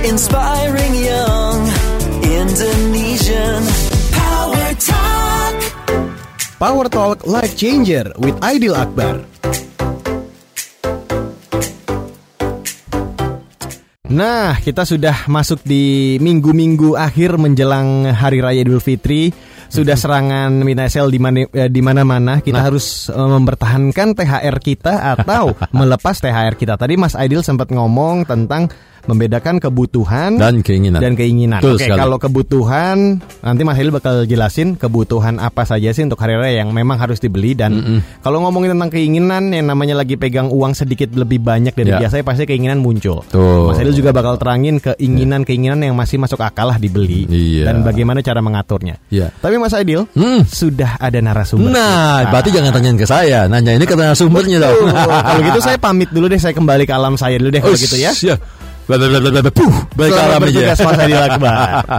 Inspiring 0.00 0.94
young 0.96 1.60
Indonesian 2.24 3.60
Power 4.16 4.68
Talk. 4.80 5.56
Power 6.56 6.86
Talk 6.88 7.18
Life 7.28 7.52
Changer 7.60 8.16
with 8.16 8.32
Aidil 8.40 8.72
Akbar. 8.72 9.20
Nah, 14.08 14.56
kita 14.56 14.88
sudah 14.88 15.28
masuk 15.28 15.60
di 15.68 16.16
minggu-minggu 16.16 16.96
akhir 16.96 17.36
menjelang 17.36 18.08
Hari 18.08 18.40
Raya 18.40 18.64
Idul 18.64 18.80
Fitri. 18.80 19.52
Sudah 19.74 19.98
serangan 20.02 20.62
sale 20.86 21.10
di 21.10 21.18
mana 21.18 21.42
eh, 21.50 21.66
di 21.66 21.82
mana-mana. 21.82 22.38
Kita 22.38 22.62
harus 22.62 23.10
eh, 23.10 23.18
mempertahankan 23.18 24.14
THR 24.14 24.56
kita 24.62 25.18
atau 25.18 25.50
melepas 25.78 26.14
THR 26.22 26.54
kita. 26.54 26.78
Tadi 26.78 26.94
Mas 26.94 27.18
Aidil 27.18 27.42
sempat 27.42 27.74
ngomong 27.74 28.22
tentang 28.30 28.70
membedakan 29.04 29.58
kebutuhan 29.58 30.36
dan 30.36 30.60
keinginan 30.60 30.98
dan 30.98 31.12
keinginan. 31.12 31.60
Oke, 31.60 31.84
sekali. 31.84 31.98
kalau 31.98 32.16
kebutuhan 32.16 33.20
nanti 33.40 33.62
Mas 33.62 33.76
Hilil 33.76 33.90
bakal 33.90 34.24
jelasin 34.24 34.74
kebutuhan 34.74 35.36
apa 35.36 35.62
saja 35.62 35.90
sih 35.90 36.02
untuk 36.02 36.16
hari 36.16 36.34
raya 36.34 36.60
yang 36.60 36.70
memang 36.70 36.96
harus 36.96 37.18
dibeli 37.18 37.52
dan 37.52 38.02
kalau 38.20 38.40
ngomongin 38.40 38.72
tentang 38.72 38.88
keinginan 38.88 39.48
yang 39.48 39.66
namanya 39.66 39.94
lagi 39.94 40.14
pegang 40.14 40.48
uang 40.48 40.72
sedikit 40.72 41.12
lebih 41.12 41.38
banyak 41.38 41.72
dari 41.72 41.90
Ya. 41.90 42.00
biasa 42.00 42.20
pasti 42.20 42.44
keinginan 42.44 42.80
muncul. 42.80 43.20
Tuh. 43.26 43.68
Mas 43.68 43.76
Hilil 43.76 43.92
juga 43.92 44.10
bakal 44.10 44.34
terangin 44.34 44.80
keinginan-keinginan 44.80 45.78
yang 45.80 45.94
masih 45.94 46.16
masuk 46.16 46.40
akal 46.40 46.66
lah 46.66 46.76
dibeli 46.76 47.24
Iya. 47.26 47.68
dan 47.68 47.82
bagaimana 47.82 48.18
cara 48.18 48.40
mengaturnya. 48.40 48.96
Iya. 49.08 49.30
Tapi 49.36 49.54
Mas 49.56 49.72
Aidil 49.72 50.08
Hmm. 50.12 50.42
sudah 50.44 50.96
ada 50.96 51.18
narasumber. 51.18 51.70
Nah, 51.70 52.24
kita. 52.24 52.30
berarti 52.30 52.50
jangan 52.50 52.70
tanyain 52.72 52.96
ke 52.96 53.06
saya, 53.06 53.40
nanya 53.46 53.72
ini 53.72 53.84
ke 53.84 53.94
narasumbernya 53.94 54.58
dong. 54.58 54.88
Kalau 54.94 55.40
gitu 55.44 55.60
saya 55.60 55.76
pamit 55.76 56.08
dulu 56.08 56.26
deh, 56.26 56.40
saya 56.40 56.52
kembali 56.52 56.84
ke 56.84 56.94
alam 56.94 57.14
saya 57.14 57.36
dulu 57.36 57.50
deh 57.50 57.60
kalau 57.60 57.76
gitu 57.76 57.96
ya. 57.96 58.10
Blablabla, 58.10 58.36
puh, 59.54 59.74
Akbar. 61.24 61.56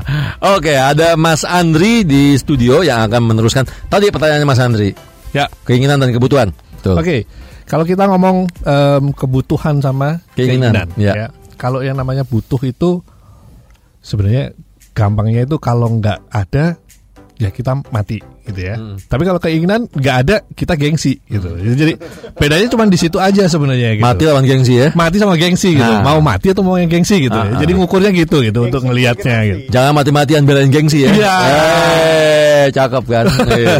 Oke, 0.58 0.74
ada 0.77 1.18
Mas 1.18 1.42
Andri 1.42 2.06
di 2.06 2.38
studio 2.38 2.86
yang 2.86 3.10
akan 3.10 3.34
meneruskan. 3.34 3.65
Tadi 3.89 4.13
pertanyaannya 4.13 4.48
Mas 4.48 4.62
Andri, 4.62 4.94
Ya, 5.36 5.51
keinginan 5.68 6.00
dan 6.00 6.15
kebutuhan. 6.15 6.56
Tuh. 6.80 6.96
oke. 6.96 7.27
Kalau 7.65 7.82
kita 7.82 8.06
ngomong 8.06 8.46
em, 8.62 9.04
kebutuhan 9.12 9.82
sama 9.82 10.22
Keinginan, 10.38 10.86
keinginan, 10.86 10.88
ya. 11.01 11.13
ya. 11.18 11.27
Kalau 11.58 11.82
yang 11.82 11.98
namanya 11.98 12.22
butuh 12.22 12.62
itu 12.62 13.01
sebenarnya 14.06 14.54
gampangnya 14.94 15.50
itu 15.50 15.58
kalau 15.58 15.89
nggak 15.98 16.30
ada 16.30 16.77
ya 17.36 17.50
kita 17.51 17.75
mati 17.92 18.24
gitu 18.48 18.60
ya. 18.62 18.75
Hmm. 18.80 18.96
Tapi 18.96 19.24
kalau 19.27 19.39
keinginan 19.42 19.89
nggak 19.92 20.15
ada 20.25 20.36
kita 20.56 20.80
gengsi 20.80 21.20
gitu. 21.27 21.51
Jadi 21.58 22.00
bedanya 22.38 22.68
cuma 22.72 22.88
di 22.88 22.96
situ 22.96 23.18
aja 23.20 23.44
sebenarnya 23.50 24.00
gitu. 24.00 24.06
Mati 24.06 24.24
lawan 24.24 24.46
gengsi 24.48 24.74
ya. 24.80 24.88
mati 24.96 25.18
sama 25.20 25.36
gengsi 25.36 25.75
gitu. 25.75 25.84
Nah. 25.84 26.04
Mau 26.06 26.20
mati 26.24 26.56
atau 26.56 26.63
mau 26.63 26.80
yang 26.80 26.88
gengsi 26.88 27.27
gitu. 27.27 27.36
Ah, 27.36 27.44
ya. 27.44 27.51
ah. 27.58 27.60
Jadi 27.60 27.72
ngukurnya 27.75 28.12
gitu 28.15 28.39
gitu 28.46 28.60
untuk 28.70 28.82
ngelihatnya 28.88 29.38
gitu. 29.50 29.60
Jangan 29.74 29.92
mati-matian 29.98 30.44
belain 30.48 30.72
gengsi 30.72 31.04
ya. 31.04 31.12
Iya. 31.12 31.36
Eh, 31.46 32.65
cakep 32.72 33.04
kan. 33.08 33.25
Iya. 33.56 33.75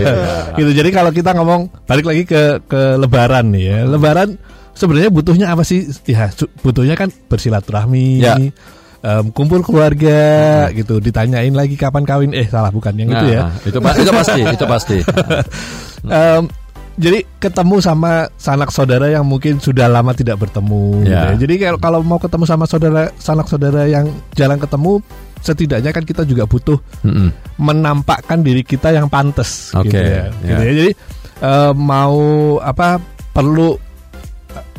gitu. 0.56 0.72
Jadi 0.72 0.90
kalau 0.92 1.12
kita 1.12 1.36
ngomong 1.36 1.68
balik 1.88 2.06
lagi 2.08 2.24
ke 2.28 2.64
ke 2.68 2.82
lebaran 3.00 3.52
nih 3.56 3.64
ya. 3.72 3.78
Lebaran 3.88 4.36
sebenarnya 4.76 5.10
butuhnya 5.12 5.48
apa 5.52 5.64
sih? 5.64 5.88
Ya 6.08 6.32
butuhnya 6.60 6.96
kan 7.00 7.10
bersilaturahmi. 7.32 8.20
Ya. 8.20 8.36
Em, 9.06 9.30
kumpul 9.30 9.62
keluarga 9.62 10.18
gitu 10.72 10.98
ditanyain 10.98 11.54
lagi 11.54 11.78
kapan 11.78 12.02
kawin 12.02 12.32
eh 12.32 12.46
salah 12.46 12.70
bukan 12.70 12.94
yang 12.96 13.10
itu 13.12 13.26
ya 13.30 13.42
Nah, 13.44 13.54
itu, 13.62 13.78
pa- 13.78 13.94
itu 13.96 14.10
pasti, 14.12 14.42
itu 14.56 14.66
pasti. 14.66 14.98
Em, 16.06 16.44
jadi 16.96 17.20
ketemu 17.38 17.76
sama 17.78 18.12
sanak 18.36 18.72
saudara 18.72 19.12
yang 19.12 19.22
mungkin 19.24 19.60
sudah 19.60 19.86
lama 19.86 20.10
tidak 20.12 20.40
bertemu. 20.40 21.04
gitu 21.04 21.12
Ya. 21.12 21.22
ya. 21.28 21.36
Jadi 21.36 21.54
kalau 21.60 21.78
kalau 21.78 22.00
mau 22.02 22.16
ketemu 22.16 22.46
sama 22.46 22.64
saudara 22.64 23.12
sanak 23.18 23.46
saudara 23.46 23.84
yang 23.84 24.08
jarang 24.32 24.58
ketemu, 24.58 25.04
setidaknya 25.38 25.92
kan 25.92 26.02
kita 26.02 26.24
juga 26.24 26.48
butuh 26.48 26.80
Mm-mm. 27.04 27.30
menampakkan 27.58 28.40
diri 28.40 28.64
kita 28.64 28.90
yang 28.90 29.06
pantas. 29.06 29.76
Gitu 29.78 29.92
ya. 29.92 30.08
ya. 30.08 30.26
Gitu 30.40 30.52
ya. 30.56 30.72
Jadi 30.72 30.92
em, 31.42 31.74
mau 31.76 32.16
apa 32.58 32.96
perlu 33.30 33.76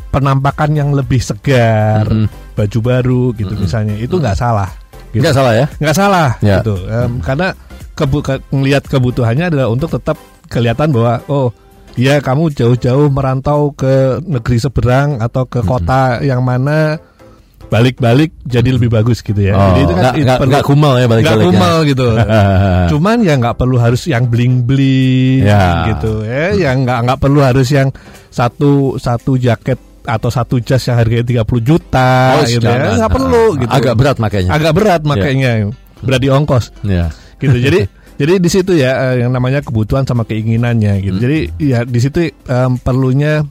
penampakan 0.09 0.71
yang 0.71 0.89
lebih 0.91 1.19
segar, 1.19 2.05
Mm-mm. 2.05 2.25
baju 2.53 2.79
baru 2.79 3.23
gitu 3.33 3.51
Mm-mm. 3.51 3.63
misalnya 3.63 3.95
itu 3.95 4.15
nggak 4.15 4.35
salah. 4.35 4.69
Gitu 5.07 5.19
Nggak 5.19 5.35
salah 5.35 5.53
ya. 5.53 5.65
nggak 5.73 5.95
salah 5.95 6.29
Ya. 6.39 6.59
gitu 6.59 6.75
Em, 6.83 7.11
karena 7.19 7.47
kebu 7.93 8.17
ke- 8.19 8.43
ngelihat 8.49 8.83
kebutuhannya 8.83 9.45
adalah 9.47 9.67
untuk 9.67 9.89
tetap 9.89 10.19
kelihatan 10.45 10.91
bahwa 10.91 11.23
oh 11.27 11.49
ya 11.93 12.17
kamu 12.17 12.51
jauh-jauh 12.51 13.07
merantau 13.07 13.71
ke 13.71 13.93
negeri 14.21 14.57
seberang 14.57 15.17
atau 15.17 15.43
ke 15.43 15.59
kota 15.61 16.21
yang 16.21 16.39
mana 16.39 16.99
balik-balik 17.67 18.31
jadi 18.43 18.69
lebih 18.69 18.87
bagus 18.87 19.19
gitu 19.19 19.41
ya 19.41 19.51
Oh, 19.51 19.63
jadi 19.73 19.81
itu 19.81 19.93
kan 19.93 20.03
itu 20.13 20.23
nggak- 20.23 20.39
perlu- 20.39 20.51
nggak 20.53 20.65
kumal 20.65 20.93
ya 20.93 21.05
balik-balik 21.05 21.25
nggak 21.25 21.41
ya. 21.41 21.49
kumal 21.49 21.75
gitu 21.83 22.07
cuman 22.91 23.17
ya 23.19 23.33
nggak 23.35 23.55
perlu 23.55 23.77
harus 23.77 24.01
yang 24.05 24.23
bling 24.23 24.55
bling 24.61 25.43
Ya. 25.43 25.89
gitu 25.89 26.21
ya 26.21 26.45
yang 26.53 26.83
nggak 26.83 26.99
nggak 27.03 27.19
perlu 27.19 27.39
harus 27.41 27.67
yang 27.67 27.89
satu 28.29 28.95
satu 28.95 29.35
jaket 29.35 29.75
atau 30.07 30.31
satu 30.31 30.57
jas 30.57 30.79
yang 30.83 30.95
harganya 30.95 31.43
30 31.43 31.59
juta 31.59 32.09
Oh, 32.33 32.47
gitu 32.47 32.63
jangan. 32.63 32.79
ya. 32.81 32.95
Nggak 32.97 33.11
perlu 33.11 33.43
Ah, 33.43 33.59
gitu. 33.59 33.73
Agak 33.75 33.95
berat 33.95 34.17
makanya. 34.17 34.49
agak 34.49 34.71
berat 34.73 35.01
makanya 35.03 35.51
berat 35.99 36.21
di 36.23 36.29
ongkos. 36.31 36.65
Ya. 36.81 37.11
gitu. 37.37 37.57
Jadi 37.67 37.79
jadi 38.17 38.33
di 38.41 38.49
situ 38.49 38.73
ya 38.73 39.13
eh, 39.13 39.21
yang 39.21 39.29
namanya 39.29 39.61
kebutuhan 39.61 40.01
sama 40.01 40.23
keinginannya 40.23 41.05
gitu. 41.05 41.17
Jadi 41.19 41.39
ya 41.61 41.85
di 41.85 41.99
situ 41.99 42.17
em, 42.25 42.71
perlunya 42.79 43.45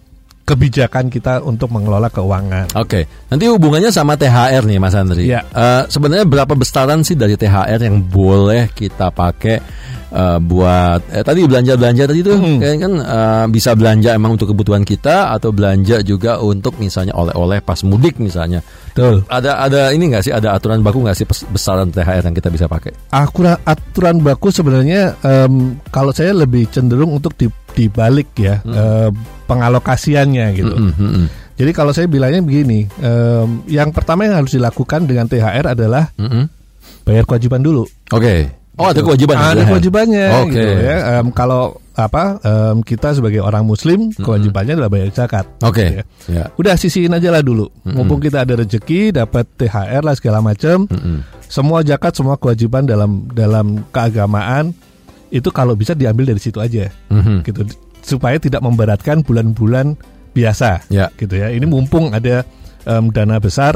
kebijakan 0.47 1.11
kita 1.11 1.43
untuk 1.43 1.75
mengelola 1.75 2.07
keuangan 2.07 2.71
Oke, 2.79 3.03
nanti 3.27 3.51
hubungannya 3.51 3.91
sama 3.91 4.15
THR 4.15 4.63
nih 4.63 4.79
Mas 4.79 4.95
Andri. 4.95 5.27
Iya. 5.27 5.43
Eh, 5.43 5.83
sebenarnya 5.91 6.23
berapa 6.23 6.55
besaran 6.55 7.03
sih 7.03 7.19
dari 7.19 7.35
THR 7.35 7.83
yang 7.83 7.99
boleh 8.01 8.71
kita 8.71 9.11
pakai 9.11 9.59
eh, 10.07 10.39
buat 10.39 11.03
eh, 11.11 11.25
tadi 11.27 11.43
belanja-belanja 11.45 12.03
tadi 12.07 12.21
tuh 12.23 12.39
Hmm. 12.39 12.63
kan 12.63 12.93
eh, 12.95 13.45
bisa 13.51 13.75
belanja 13.75 14.15
emang 14.15 14.39
untuk 14.39 14.55
kebutuhan 14.55 14.87
kita 14.87 15.35
atau 15.35 15.51
belanja 15.51 15.99
juga 16.01 16.39
untuk 16.39 16.79
misalnya 16.79 17.19
oleh-oleh 17.19 17.59
pas 17.59 17.83
mudik 17.83 18.23
misalnya. 18.23 18.63
betul 18.95 19.27
Ada 19.27 19.61
ada 19.61 19.81
ini 19.91 20.15
nggak 20.15 20.25
sih 20.25 20.33
ada 20.33 20.55
aturan 20.55 20.79
baku 20.81 21.03
nggak 21.03 21.17
sih 21.19 21.27
besaran 21.51 21.91
THR 21.91 22.23
yang 22.23 22.33
kita 22.33 22.49
bisa 22.49 22.71
pakai? 22.71 22.95
Akurat 23.11 23.59
aturan 23.67 24.23
baku 24.23 24.49
sebenarnya 24.49 25.19
em, 25.21 25.77
kalau 25.91 26.15
saya 26.15 26.31
lebih 26.33 26.71
cenderung 26.71 27.13
untuk 27.13 27.35
di, 27.35 27.51
dibalik 27.77 28.33
ya 28.41 28.65
em, 28.65 29.13
pengalokasiannya 29.45 30.47
gitu. 30.57 30.73
Mm-mm, 30.73 30.97
mm-mm, 30.97 31.27
Jadi 31.57 31.71
kalau 31.77 31.93
saya 31.93 32.09
bilangnya 32.09 32.41
begini, 32.41 32.89
em, 32.99 33.61
yang 33.69 33.93
pertama 33.93 34.25
yang 34.25 34.41
harus 34.41 34.57
dilakukan 34.57 35.05
dengan 35.05 35.29
THR 35.29 35.77
adalah 35.77 36.09
mm-mm. 36.17 36.49
bayar 37.05 37.29
kewajiban 37.29 37.61
dulu. 37.61 37.85
Oke. 38.11 38.49
Oh 38.77 38.93
ada 38.93 39.01
kewajiban. 39.01 39.41
Ada 39.41 39.65
kewajibannya 39.65 40.27
Oke. 40.45 40.53
gitu 40.53 40.73
ya. 40.85 40.97
Em, 41.21 41.33
kalau 41.33 41.81
apa 41.97 42.37
em, 42.45 42.85
kita 42.85 43.17
sebagai 43.17 43.41
orang 43.41 43.65
muslim 43.65 44.13
kewajibannya 44.13 44.77
adalah 44.77 44.93
bayar 44.93 45.09
zakat. 45.17 45.49
Oke. 45.65 46.01
Ya. 46.01 46.03
Ya. 46.29 46.45
Udah 46.61 46.77
sisihin 46.77 47.13
aja 47.17 47.33
lah 47.33 47.41
dulu. 47.41 47.73
Mumpung 47.89 48.21
kita 48.21 48.45
ada 48.45 48.53
rezeki, 48.57 49.17
dapat 49.17 49.49
THR 49.57 50.05
lah 50.05 50.13
segala 50.17 50.45
macam. 50.45 50.85
Mm-mm. 50.89 51.25
Semua 51.47 51.81
zakat, 51.81 52.13
semua 52.13 52.37
kewajiban 52.37 52.85
dalam 52.85 53.31
dalam 53.33 53.87
keagamaan 53.95 54.77
itu 55.29 55.49
kalau 55.51 55.75
bisa 55.75 55.93
diambil 55.93 56.31
dari 56.31 56.41
situ 56.41 56.59
aja, 56.59 56.87
Mhm. 57.11 57.43
gitu. 57.43 57.63
Supaya 58.01 58.39
tidak 58.39 58.63
memberatkan 58.63 59.21
bulan-bulan 59.21 59.99
biasa, 60.31 60.87
Ya. 60.87 61.11
gitu 61.15 61.35
ya. 61.35 61.51
Ini 61.51 61.65
mumpung 61.65 62.13
ada 62.13 62.47
em, 62.87 63.11
dana 63.11 63.43
besar, 63.43 63.75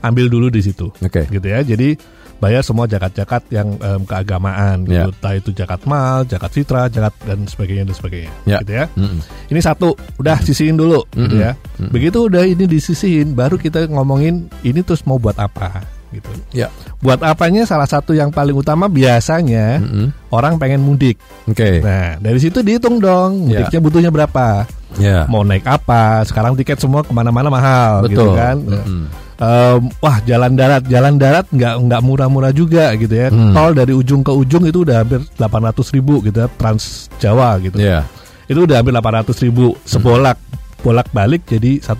ambil 0.00 0.32
dulu 0.32 0.48
di 0.48 0.64
situ, 0.64 0.88
Oke. 0.96 1.28
gitu 1.28 1.44
ya. 1.44 1.60
Jadi 1.60 1.92
bayar 2.36 2.64
semua 2.64 2.88
zakat-zakat 2.88 3.52
yang 3.52 3.76
em, 3.76 4.00
keagamaan, 4.00 4.88
Ya. 4.88 5.04
gitu. 5.04 5.12
Entah 5.12 5.34
itu 5.36 5.50
zakat 5.52 5.84
mal, 5.84 6.24
zakat 6.24 6.56
fitrah, 6.56 6.88
zakat 6.88 7.12
dan 7.20 7.44
sebagainya 7.44 7.84
dan 7.84 7.96
sebagainya, 7.96 8.32
Ya. 8.48 8.58
gitu 8.64 8.72
ya. 8.72 8.84
Mm-mm. 8.96 9.20
Ini 9.52 9.60
satu, 9.60 9.92
udah 10.16 10.40
sisihin 10.40 10.80
dulu, 10.80 11.04
gitu 11.12 11.36
Mm-mm. 11.36 11.44
ya. 11.44 11.52
Begitu 11.92 12.32
udah 12.32 12.48
ini 12.48 12.64
disisihin, 12.64 13.36
baru 13.36 13.60
kita 13.60 13.84
ngomongin 13.92 14.48
ini 14.64 14.80
terus 14.80 15.04
mau 15.04 15.20
buat 15.20 15.36
apa, 15.36 15.84
gitu. 16.16 16.30
Ya. 16.50 16.72
Buat 16.98 17.20
apanya 17.20 17.62
salah 17.62 17.84
satu 17.84 18.10
yang 18.10 18.28
paling 18.28 18.52
utama 18.52 18.88
biasanya 18.88 19.78
Mm-mm. 19.78 20.08
orang 20.32 20.56
pengen 20.56 20.80
mudik. 20.80 21.20
Oke. 21.44 21.80
Nah 21.80 22.16
dari 22.16 22.38
situ 22.38 22.60
dihitung 22.60 22.96
dong 22.96 23.46
Ya. 23.46 23.60
mudiknya 23.60 23.80
butuhnya 23.80 24.10
berapa, 24.10 24.64
Ya. 24.96 25.28
mau 25.28 25.40
naik 25.40 25.62
apa. 25.62 26.24
Sekarang 26.24 26.56
tiket 26.56 26.76
semua 26.76 27.00
ke 27.00 27.12
mana-mana 27.12 27.46
mahal, 27.46 28.08
gitu 28.08 28.24
Betul. 28.24 28.32
kan. 28.34 28.56
Mm-mm. 28.58 29.02
Em, 29.36 29.80
wah 30.00 30.16
jalan 30.24 30.56
darat, 30.56 30.80
jalan 30.88 31.20
darat 31.20 31.44
nggak 31.52 31.74
nggak 31.76 32.00
murah-murah 32.00 32.56
juga 32.56 32.88
gitu 32.96 33.12
ya. 33.12 33.28
Hmm. 33.28 33.52
Tol 33.52 33.76
dari 33.76 33.92
ujung 33.92 34.24
ke 34.24 34.32
ujung 34.32 34.64
itu 34.64 34.80
udah 34.80 35.04
hampir 35.04 35.20
800 35.36 35.92
ribu 35.92 36.24
gitu 36.24 36.40
ya, 36.40 36.48
Trans 36.48 37.12
Jawa 37.20 37.60
gitu. 37.60 37.76
Ya. 37.76 38.08
Itu 38.48 38.64
udah 38.64 38.80
hampir 38.80 38.96
800 38.96 39.36
ribu 39.44 39.76
sebolak 39.84 40.40
bolak 40.80 41.10
balik 41.10 41.44
jadi 41.44 41.82
1,6 41.82 41.98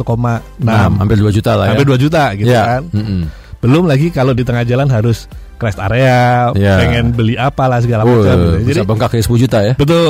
Enam, 0.63 0.91
hampir 0.97 1.19
2 1.19 1.29
juta 1.29 1.59
lah 1.59 1.67
ya. 1.67 1.71
hampir 1.75 1.87
2 1.91 1.99
juta 1.99 2.23
gitu 2.39 2.49
ya. 2.49 2.63
kan. 2.79 2.83
Mm-mm. 2.95 3.23
Belum 3.67 3.85
lagi 3.85 4.07
kalau 4.09 4.31
di 4.31 4.43
tengah 4.43 4.63
jalan 4.63 4.87
harus 4.87 5.27
rest 5.57 5.79
area, 5.79 6.53
Ya. 6.53 6.77
pengen 6.79 7.11
beli 7.11 7.35
apalah 7.35 7.81
segala 7.81 8.03
Oh, 8.03 8.13
macam. 8.15 8.29
gitu. 8.29 8.49
bisa 8.63 8.69
Jadi 8.77 8.81
bengkak 8.87 9.09
kayak 9.11 9.25
10 9.25 9.41
juta 9.41 9.59
ya. 9.61 9.73
betul, 9.75 10.07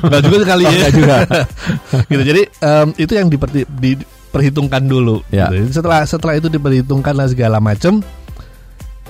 enggak 0.00 0.22
juga 0.22 0.36
sekali 0.40 0.62
Oh, 0.62 0.66
ya. 0.66 0.74
enggak 0.74 0.92
juga. 0.94 1.16
gitu. 2.10 2.22
Jadi 2.24 2.42
em, 2.60 2.88
itu 2.96 3.12
yang 3.12 3.28
diperti- 3.28 3.68
diperhitungkan 3.70 4.82
dulu. 4.82 5.20
Ya. 5.28 5.46
gitu. 5.48 5.68
Setelah 5.70 6.02
setelah 6.02 6.34
itu 6.34 6.48
diperhitungkan 6.48 7.12
lah 7.12 7.26
segala 7.26 7.58
macam, 7.58 8.00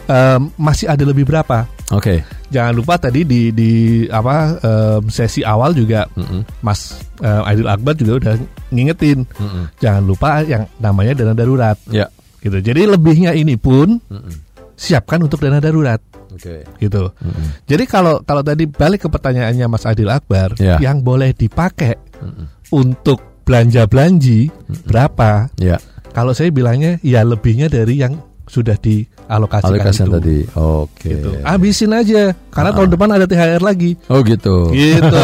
em, 0.07 0.41
masih 0.55 0.87
ada 0.87 1.03
lebih 1.03 1.23
berapa? 1.23 1.67
Oke. 1.89 2.27
Jangan 2.47 2.75
lupa 2.75 2.95
tadi 2.97 3.23
di 3.23 3.51
di 3.51 3.71
apa 4.09 4.59
em, 4.59 5.03
sesi 5.07 5.43
awal 5.43 5.71
juga 5.71 6.07
Mm-mm. 6.13 6.43
Mas 6.61 6.95
em, 7.21 7.43
Aidil 7.45 7.67
Akbar 7.69 7.95
juga 7.95 8.13
udah 8.21 8.35
ngingetin, 8.69 9.23
Mm-mm. 9.25 9.65
jangan 9.79 10.03
lupa 10.03 10.43
yang 10.43 10.67
namanya 10.77 11.15
dana 11.15 11.31
darurat. 11.33 11.79
Ya. 11.87 12.11
Gitu. 12.47 12.63
Jadi 12.63 12.87
lebihnya 12.87 13.35
ini 13.35 13.59
pun 13.59 13.99
Mm-mm. 13.99 14.35
siapkan 14.73 15.19
untuk 15.19 15.43
dana 15.43 15.59
darurat. 15.59 15.99
Oke. 16.31 16.69
gitu. 16.79 17.11
Mm-mm. 17.17 17.65
Jadi 17.65 17.85
kalau 17.89 18.21
kalau 18.21 18.45
tadi 18.45 18.69
balik 18.69 19.03
ke 19.03 19.09
pertanyaannya 19.09 19.67
Mas 19.67 19.83
Adil 19.83 20.07
Akbar, 20.07 20.55
Ya. 20.61 20.77
yang 20.79 21.01
boleh 21.01 21.33
dipakai 21.33 21.97
Mm-mm. 22.23 22.47
untuk 22.71 23.19
belanja 23.43 23.87
belanji 23.87 24.53
berapa? 24.85 25.49
Ya. 25.57 25.81
Kalau 26.13 26.33
saya 26.33 26.49
bilangnya 26.49 26.97
ya 27.01 27.23
lebihnya 27.23 27.67
dari 27.67 27.99
yang 27.99 28.21
sudah 28.47 28.79
dialokasikan 28.79 29.75
Alokasian 29.75 30.09
itu. 30.09 30.15
tadi. 30.17 30.39
Oke. 30.55 31.11
Gitu. 31.11 31.31
Habisin 31.43 31.91
aja 31.91 32.23
karena 32.49 32.71
tahun 32.71 32.91
depan 32.91 33.09
ada 33.11 33.27
THR 33.27 33.59
lagi. 33.59 33.99
Oh 34.07 34.23
gitu. 34.23 34.71
Gitu. 34.71 35.19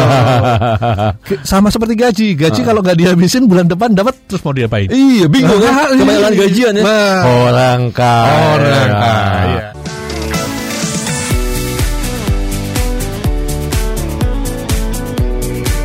Sama 1.49 1.67
seperti 1.67 1.95
gaji. 1.95 2.27
Gaji 2.35 2.61
kalau 2.61 2.79
nggak 2.79 2.99
dihabisin 2.99 3.47
bulan 3.47 3.65
depan 3.65 3.91
dapat 3.91 4.13
terus 4.27 4.43
mau 4.43 4.51
diapain? 4.51 4.87
Iya, 4.87 5.25
bingung 5.25 5.55
Ah, 5.57 5.87
kan? 5.87 5.95
Kebanyakan 5.95 6.33
gajian 6.37 6.73
ya. 6.75 6.83
Nah. 6.83 7.19
Orang 7.23 7.81
kaya. 7.89 8.35
Orang 8.53 8.89
kaya. 8.91 9.61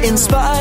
Inspiring 0.01 0.58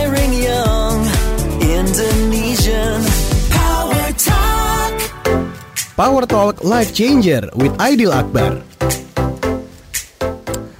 Power 5.97 6.29
Talk. 6.29 6.61
Life 6.61 6.93
Changer 6.93 7.49
with 7.57 7.73
Aidil 7.81 8.13
Akbar. 8.13 8.61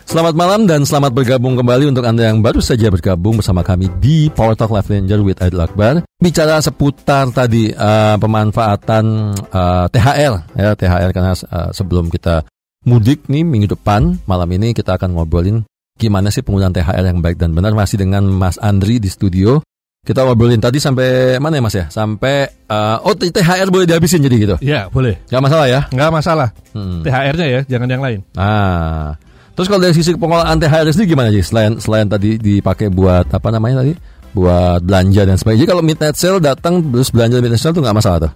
Selamat 0.05 0.37
malam 0.37 0.69
dan 0.69 0.85
selamat 0.85 1.09
bergabung 1.09 1.57
kembali 1.57 1.89
untuk 1.89 2.05
Anda 2.05 2.29
yang 2.29 2.45
baru 2.45 2.61
saja 2.61 2.93
bergabung 2.93 3.41
bersama 3.41 3.65
kami 3.65 3.89
di 3.97 4.29
Power 4.29 4.53
Talk 4.53 4.69
Life 4.69 4.93
Ranger 4.93 5.25
with 5.25 5.41
Aidil 5.41 5.65
Akbar. 5.65 6.05
Bicara 6.21 6.61
seputar 6.61 7.33
tadi 7.33 7.73
uh, 7.73 8.21
pemanfaatan 8.21 9.33
uh, 9.49 9.89
THR 9.89 10.53
ya 10.53 10.77
THR 10.77 11.09
karena 11.09 11.33
uh, 11.33 11.73
sebelum 11.73 12.13
kita 12.13 12.45
mudik 12.85 13.25
nih 13.25 13.41
minggu 13.41 13.73
depan 13.73 14.21
malam 14.29 14.53
ini 14.53 14.77
kita 14.77 15.01
akan 15.01 15.17
ngobrolin 15.17 15.65
gimana 15.97 16.29
sih 16.29 16.45
penggunaan 16.45 16.77
THR 16.77 17.09
yang 17.09 17.25
baik 17.25 17.41
dan 17.41 17.57
benar 17.57 17.73
masih 17.73 17.97
dengan 17.97 18.21
Mas 18.21 18.61
Andri 18.61 19.01
di 19.01 19.09
studio. 19.09 19.65
Kita 20.07 20.23
ngobrolin 20.23 20.63
tadi 20.63 20.79
sampai 20.79 21.35
mana 21.35 21.59
ya 21.59 21.63
Mas 21.67 21.75
ya? 21.75 21.85
Sampai 21.91 22.47
uh, 22.71 23.03
oh 23.03 23.11
THR 23.11 23.67
boleh 23.67 23.83
dihabisin 23.83 24.23
jadi 24.23 24.35
gitu. 24.39 24.55
Ya 24.63 24.87
boleh. 24.87 25.19
Gak 25.27 25.43
masalah 25.43 25.67
ya? 25.67 25.83
Nggak 25.91 26.11
masalah. 26.15 26.49
Hmm. 26.71 27.03
THR-nya 27.03 27.47
ya, 27.51 27.61
jangan 27.67 27.91
yang 27.91 27.99
lain. 27.99 28.19
Nah, 28.31 29.19
terus 29.51 29.67
kalau 29.67 29.83
dari 29.83 29.91
sisi 29.91 30.15
pengelolaan 30.15 30.63
THR 30.63 30.87
sendiri 30.95 31.11
gimana 31.11 31.27
sih? 31.35 31.43
Selain 31.43 31.75
selain 31.83 32.07
tadi 32.07 32.39
dipakai 32.39 32.87
buat 32.87 33.27
apa 33.27 33.51
namanya 33.51 33.83
tadi? 33.83 33.99
Buat 34.31 34.87
belanja 34.87 35.27
dan 35.27 35.35
sebagainya. 35.35 35.67
Jadi 35.67 35.71
kalau 35.75 35.83
midnight 35.83 36.15
sale 36.15 36.39
datang 36.39 36.79
terus 36.87 37.11
belanja 37.11 37.43
midnight 37.43 37.59
sale 37.59 37.75
itu 37.75 37.83
nggak 37.83 37.97
masalah 37.99 38.17
tuh? 38.23 38.31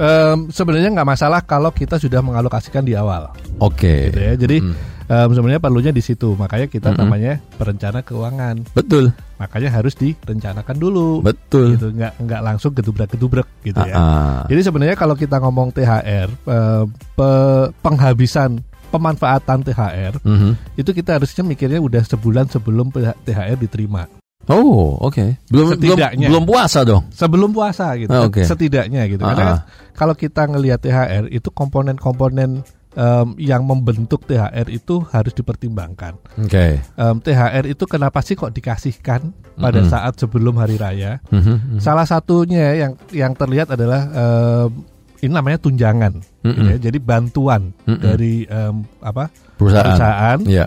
Em, 0.00 0.48
sebenarnya 0.48 0.88
nggak 0.96 1.08
masalah 1.12 1.44
kalau 1.44 1.68
kita 1.68 2.00
sudah 2.00 2.24
mengalokasikan 2.24 2.80
di 2.80 2.96
awal, 2.96 3.28
Oke. 3.60 4.08
gitu 4.08 4.20
ya. 4.24 4.32
Jadi 4.40 4.56
Hmm. 4.64 4.72
Em, 5.10 5.28
sebenarnya 5.28 5.58
perlunya 5.58 5.90
di 5.90 5.98
situ. 5.98 6.32
Makanya 6.32 6.70
kita 6.70 6.94
Mm-mm. 6.94 7.00
namanya 7.02 7.42
perencana 7.58 8.00
keuangan. 8.00 8.62
Betul, 8.70 9.10
Makanya 9.36 9.74
harus 9.74 9.92
direncanakan 9.92 10.76
dulu. 10.76 11.18
betul. 11.20 11.74
Gitu, 11.74 11.90
nggak 11.90 12.12
nggak 12.22 12.40
langsung 12.40 12.70
gedubrak-gedubrak 12.70 13.48
gitu 13.66 13.80
ya. 13.82 13.94
Ah, 13.96 13.98
ah. 13.98 14.40
Jadi 14.46 14.60
sebenarnya 14.62 14.94
kalau 14.94 15.18
kita 15.18 15.40
ngomong 15.40 15.74
THR, 15.74 16.28
eh, 16.30 16.84
pe- 17.16 17.68
penghabisan 17.80 18.62
pemanfaatan 18.90 19.62
THR 19.62 20.18
Mhm. 20.20 20.76
itu 20.76 20.90
kita 20.90 21.16
harusnya 21.16 21.42
mikirnya 21.42 21.78
udah 21.78 22.02
sebulan 22.02 22.46
sebelum 22.46 22.90
THR 22.92 23.56
diterima. 23.56 24.06
Oh, 24.50 24.98
oke. 24.98 25.36
Belum 25.46 25.78
belum 25.78 25.94
Setidaknya. 25.94 26.26
belum 26.26 26.44
puasa 26.44 26.80
dong. 26.82 27.06
Sebelum 27.12 27.52
puasa 27.52 27.94
gitu. 27.94 28.10
Ah, 28.10 28.26
oke. 28.26 28.42
Setidaknya 28.42 29.06
gitu. 29.06 29.22
Karena 29.22 29.36
ah. 29.36 29.46
kan 29.46 29.56
kalau 29.94 30.14
kita 30.16 30.42
ngelihat 30.48 30.80
THR 30.80 31.30
itu 31.30 31.52
komponen-komponen 31.52 32.64
em, 32.92 33.34
yang 33.38 33.62
membentuk 33.62 34.24
THR 34.24 34.66
itu 34.66 35.02
harus 35.08 35.30
dipertimbangkan. 35.30 36.18
Oke. 36.38 36.80
Em, 36.80 37.16
THR 37.18 37.64
itu 37.66 37.84
kenapa 37.84 38.18
sih 38.20 38.34
kok 38.34 38.50
dikasihkan 38.50 39.30
pada 39.54 39.80
Mm-mm. 39.80 39.90
saat 39.90 40.14
sebelum 40.16 40.56
hari 40.56 40.74
raya? 40.74 41.20
Mhm, 41.28 41.40
mhm. 41.76 41.80
Salah 41.80 42.04
satunya 42.04 42.74
yang 42.74 42.92
yang 43.10 43.32
terlihat 43.32 43.70
adalah 43.70 44.06
em, 44.10 44.70
ini 45.20 45.32
namanya 45.32 45.60
tunjangan, 45.60 46.16
Mm-mm. 46.42 46.66
ya. 46.72 46.76
jadi 46.80 46.96
bantuan 46.96 47.76
Mm-mm. 47.84 48.00
dari 48.00 48.48
em, 48.48 48.82
apa 48.98 49.28
Perusahaan. 49.60 49.84
perusahaan 49.84 50.38
Iya, 50.48 50.64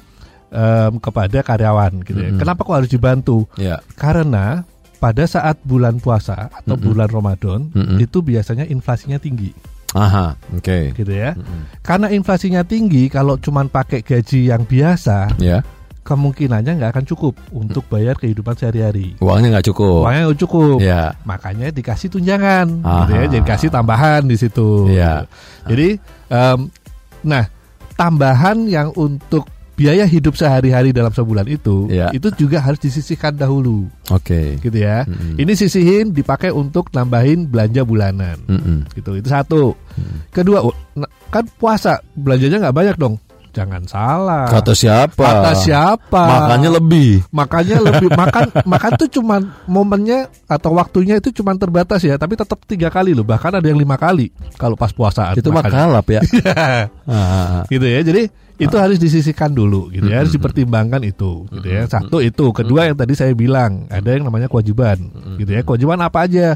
em, 0.54 0.94
kepada 1.02 1.40
karyawan. 1.42 1.94
Gitu 2.06 2.20
ya. 2.22 2.30
Mm-mm. 2.30 2.40
Kenapa 2.40 2.62
kok 2.62 2.78
harus 2.78 2.92
dibantu? 2.92 3.50
iya. 3.58 3.82
Karena 3.98 4.62
pada 5.02 5.26
saat 5.26 5.60
bulan 5.66 5.98
puasa 6.00 6.48
atau 6.48 6.78
Mm-mm. 6.78 6.86
bulan 6.86 7.10
Ramadan 7.10 7.60
Mm-mm. 7.74 7.98
itu 8.00 8.22
biasanya 8.22 8.64
inflasinya 8.64 9.18
tinggi, 9.18 9.52
Aha, 9.94 10.34
oke. 10.52 10.94
gitu 10.94 11.10
ya. 11.10 11.34
Mhm. 11.34 11.82
Karena 11.82 12.08
inflasinya 12.10 12.62
tinggi, 12.62 13.08
kalau 13.08 13.38
cuman 13.38 13.68
pakai 13.68 14.02
gaji 14.02 14.50
yang 14.50 14.64
biasa, 14.64 15.38
Ya, 15.38 15.62
kemungkinannya 16.02 16.76
nggak 16.76 16.92
akan 16.92 17.06
cukup 17.08 17.34
untuk 17.50 17.88
bayar 17.88 18.18
kehidupan 18.18 18.54
sehari-hari. 18.54 19.16
uangnya 19.18 19.58
nggak 19.58 19.68
cukup. 19.70 20.04
Uangnya 20.04 20.22
nggak 20.28 20.42
cukup. 20.42 20.78
Ya, 20.80 21.04
Makanya 21.24 21.68
dikasih 21.70 22.10
tunjangan, 22.10 22.68
Aha. 22.82 22.98
gitu 23.00 23.12
ya. 23.14 23.24
Jadi 23.30 23.46
kasih 23.46 23.70
tambahan 23.70 24.22
di 24.26 24.36
situ. 24.36 24.92
Iya. 24.92 25.24
Jadi, 25.64 25.96
em, 26.28 26.60
nah 27.24 27.48
tambahan 27.94 28.68
yang 28.68 28.92
untuk 28.94 29.48
biaya 29.74 30.06
hidup 30.06 30.34
sehari-hari 30.34 30.94
dalam 30.94 31.10
sebulan 31.10 31.46
itu, 31.46 31.90
Iya. 31.90 32.14
itu 32.14 32.30
juga 32.38 32.62
harus 32.62 32.78
disisihkan 32.78 33.34
dahulu, 33.34 33.90
oke. 34.08 34.62
gitu 34.62 34.78
ya. 34.78 35.04
Mm-mm. 35.04 35.36
Ini 35.36 35.54
sisihin 35.54 36.14
dipakai 36.14 36.50
untuk 36.50 36.90
nambahin 36.90 37.50
belanja 37.50 37.82
bulanan, 37.82 38.38
Mm-mm. 38.46 38.86
gitu. 38.94 39.18
Itu 39.18 39.28
satu. 39.28 39.74
Hmm. 39.98 40.26
Kedua, 40.30 40.62
oh, 40.62 40.76
kan 41.28 41.46
puasa 41.58 41.98
belanjanya 42.14 42.70
nggak 42.70 42.78
banyak 42.78 42.98
dong. 42.98 43.16
Jangan 43.54 43.86
salah. 43.86 44.50
Kata 44.50 44.74
siapa? 44.74 45.14
Kata 45.22 45.54
siapa? 45.54 46.24
Makanya 46.26 46.74
lebih. 46.74 47.22
makanya 47.30 47.78
lebih 47.86 48.10
makan 48.26 48.50
makan 48.66 48.92
tuh 48.98 49.06
cuman 49.14 49.46
momennya 49.70 50.26
atau 50.50 50.74
waktunya 50.74 51.22
itu 51.22 51.30
cuman 51.30 51.62
terbatas 51.62 52.02
ya 52.02 52.18
tapi 52.18 52.34
tetap 52.34 52.58
tiga 52.66 52.90
kali 52.90 53.14
loh 53.14 53.22
bahkan 53.22 53.54
ada 53.54 53.62
yang 53.62 53.78
lima 53.78 53.94
kali 53.94 54.34
kalau 54.58 54.74
pas 54.74 54.90
puasa 54.90 55.38
Itu 55.38 55.54
mah 55.54 55.62
kalap 55.70 56.02
ya. 56.10 56.26
Ah, 57.06 57.14
ah, 57.14 57.46
ah. 57.62 57.64
gitu 57.70 57.86
ya 57.86 58.02
jadi 58.02 58.26
itu 58.56 58.76
harus 58.78 58.98
disisihkan 58.98 59.50
dulu 59.50 59.90
gitu 59.90 60.06
ya 60.06 60.22
harus 60.22 60.32
dipertimbangkan 60.32 61.02
itu 61.02 61.46
gitu 61.50 61.68
ya 61.68 61.90
satu 61.90 62.22
itu 62.22 62.54
kedua 62.54 62.86
yang 62.86 62.96
tadi 62.96 63.14
saya 63.14 63.34
bilang 63.34 63.90
ada 63.90 64.14
yang 64.14 64.24
namanya 64.24 64.46
kewajiban 64.46 65.10
gitu 65.38 65.52
ya 65.52 65.62
kewajiban 65.62 65.98
apa 66.00 66.30
aja 66.30 66.54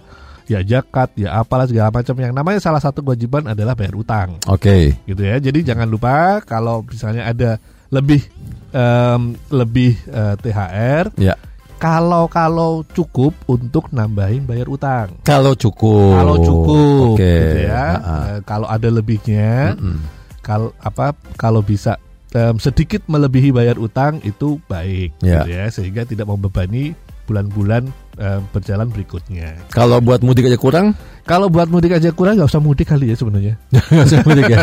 ya 0.47 0.59
zakat 0.63 1.11
ya 1.19 1.43
apalah 1.43 1.67
segala 1.67 1.91
macam 1.91 2.15
yang 2.15 2.31
namanya 2.31 2.63
salah 2.63 2.79
satu 2.79 3.03
kewajiban 3.03 3.51
adalah 3.51 3.75
bayar 3.75 3.99
utang 3.99 4.39
Oke. 4.47 4.95
gitu 5.03 5.19
ya. 5.19 5.43
Jadi 5.43 5.59
jangan 5.59 5.91
lupa 5.91 6.39
kalau 6.39 6.87
misalnya 6.87 7.27
ada 7.27 7.59
lebih 7.91 8.23
em, 8.71 9.35
lebih 9.51 9.99
eh, 10.07 10.35
THR, 10.39 11.11
Ya. 11.19 11.35
kalau 11.75 12.31
kalau 12.31 12.87
cukup 12.95 13.35
untuk 13.51 13.91
nambahin 13.91 14.47
bayar 14.47 14.71
utang. 14.71 15.19
Kalau 15.27 15.51
cukup. 15.51 16.15
Kalau 16.15 16.35
cukup, 16.39 17.19
Oke. 17.19 17.27
gitu 17.27 17.57
ya. 17.67 17.83
Ah, 17.83 17.99
ah. 17.99 18.23
Eh, 18.31 18.39
kalau 18.47 18.67
ada 18.71 18.87
lebihnya, 18.87 19.75
Mm-mm. 19.75 19.99
Kalau 20.47 20.71
apa 20.79 21.11
kalau 21.35 21.59
bisa 21.59 21.99
em, 22.29 22.55
sedikit 22.57 23.03
melebihi 23.05 23.51
bayar 23.51 23.75
utang 23.75 24.23
itu 24.23 24.63
baik, 24.65 25.11
Ya. 25.19 25.43
gitu 25.43 25.49
ya, 25.51 25.65
sehingga 25.67 26.01
tidak 26.03 26.23
membebani 26.25 26.95
bulan-bulan 27.23 27.83
em, 28.15 28.39
berjalan 28.49 28.87
berikutnya. 28.87 29.59
Kalau 29.67 29.99
buat 29.99 30.23
mudik 30.23 30.47
aja 30.47 30.55
kurang, 30.55 30.95
Kalau 31.21 31.51
buat 31.51 31.67
mudik 31.67 31.91
aja 31.91 32.07
kurang 32.09 32.39
nggak 32.39 32.47
usah 32.47 32.63
mudik 32.63 32.87
kali 32.87 33.11
ya 33.11 33.15
sebenarnya. 33.15 33.59
nggak 33.91 34.07
usah 34.07 34.19
mudik 34.23 34.45
ya. 34.47 34.59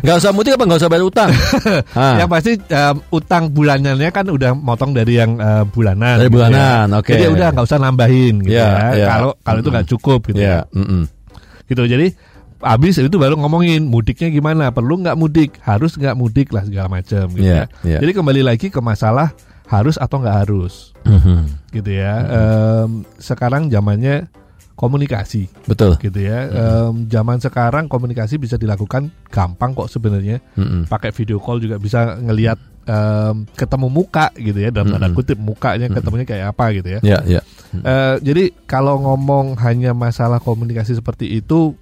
Nggak 0.00 0.16
usah 0.16 0.30
mudik 0.32 0.52
apa 0.56 0.64
nggak 0.64 0.80
usah 0.80 0.88
bayar 0.88 1.04
utang? 1.04 1.30
Ah, 1.92 2.16
Yang 2.16 2.28
pasti 2.32 2.52
em, 2.66 2.96
utang 3.10 3.44
bulanannya 3.46 4.08
kan 4.10 4.24
udah 4.26 4.50
motong 4.52 4.96
dari 4.96 5.20
yang 5.20 5.36
eh, 5.36 5.64
bulanan. 5.66 6.16
dari 6.16 6.24
gitu 6.24 6.32
ya. 6.32 6.48
bulanan, 6.48 6.86
oke. 6.96 7.12
Jadi 7.12 7.24
udah 7.28 7.48
nggak 7.52 7.66
usah 7.68 7.76
nambahin 7.78 8.34
gitu 8.40 8.56
Iya, 8.56 8.64
ya. 8.64 8.88
iya. 8.96 9.06
Kalau 9.06 9.30
kalau 9.38 9.58
itu 9.60 9.68
nggak 9.68 9.88
cukup 9.92 10.20
gitu 10.26 10.40
Ya, 10.40 10.48
ya. 10.48 10.60
mm-mm. 10.72 11.02
Gitu. 11.68 11.82
Jadi 11.84 12.06
habis 12.62 12.96
itu 12.96 13.16
baru 13.16 13.34
ngomongin 13.34 13.84
mudiknya 13.84 14.30
gimana, 14.30 14.70
perlu 14.70 14.98
nggak 14.98 15.14
mudik, 15.14 15.50
harus 15.60 15.94
nggak 15.94 16.14
mudik 16.14 16.48
lah 16.50 16.62
segala 16.62 16.88
macam 16.88 17.26
gitu 17.30 17.42
Iya, 17.42 17.66
ya. 17.82 17.84
iya. 17.84 17.98
Jadi 17.98 18.12
kembali 18.14 18.42
lagi 18.42 18.66
ke 18.68 18.78
masalah 18.78 19.34
harus 19.66 19.96
atau 19.96 20.18
nggak 20.18 20.38
harus 20.42 20.94
Mhm. 21.02 21.70
gitu 21.72 21.90
ya. 21.90 22.14
Em, 22.22 22.90
sekarang 23.16 23.66
zamannya 23.66 24.30
komunikasi 24.72 25.46
Betul. 25.64 25.94
gitu 25.98 26.18
ya. 26.18 26.48
Em, 26.48 27.06
zaman 27.06 27.38
sekarang 27.38 27.86
komunikasi 27.86 28.36
bisa 28.36 28.54
dilakukan 28.54 29.10
gampang 29.28 29.72
kok 29.72 29.88
sebenarnya. 29.88 30.38
Mm-mm. 30.54 30.86
pakai 30.86 31.10
video 31.10 31.38
call 31.38 31.58
juga 31.58 31.76
bisa 31.76 32.16
ngelihat 32.16 32.58
em, 32.82 33.46
ketemu 33.52 33.86
muka 33.88 34.34
gitu 34.34 34.58
ya 34.58 34.70
dalam 34.70 34.90
tanda 34.90 35.06
Mm-mm. 35.06 35.16
kutip 35.16 35.38
mukanya 35.38 35.86
Mm-mm. 35.86 35.96
ketemunya 35.96 36.26
kayak 36.26 36.46
apa 36.50 36.64
gitu 36.74 36.88
ya. 36.90 37.00
Ya, 37.00 37.18
ya. 37.24 37.40
Eh, 37.72 38.16
jadi 38.20 38.44
kalau 38.66 39.00
ngomong 39.00 39.56
hanya 39.58 39.90
masalah 39.92 40.36
komunikasi 40.36 40.92
seperti 40.92 41.30
itu 41.32 41.72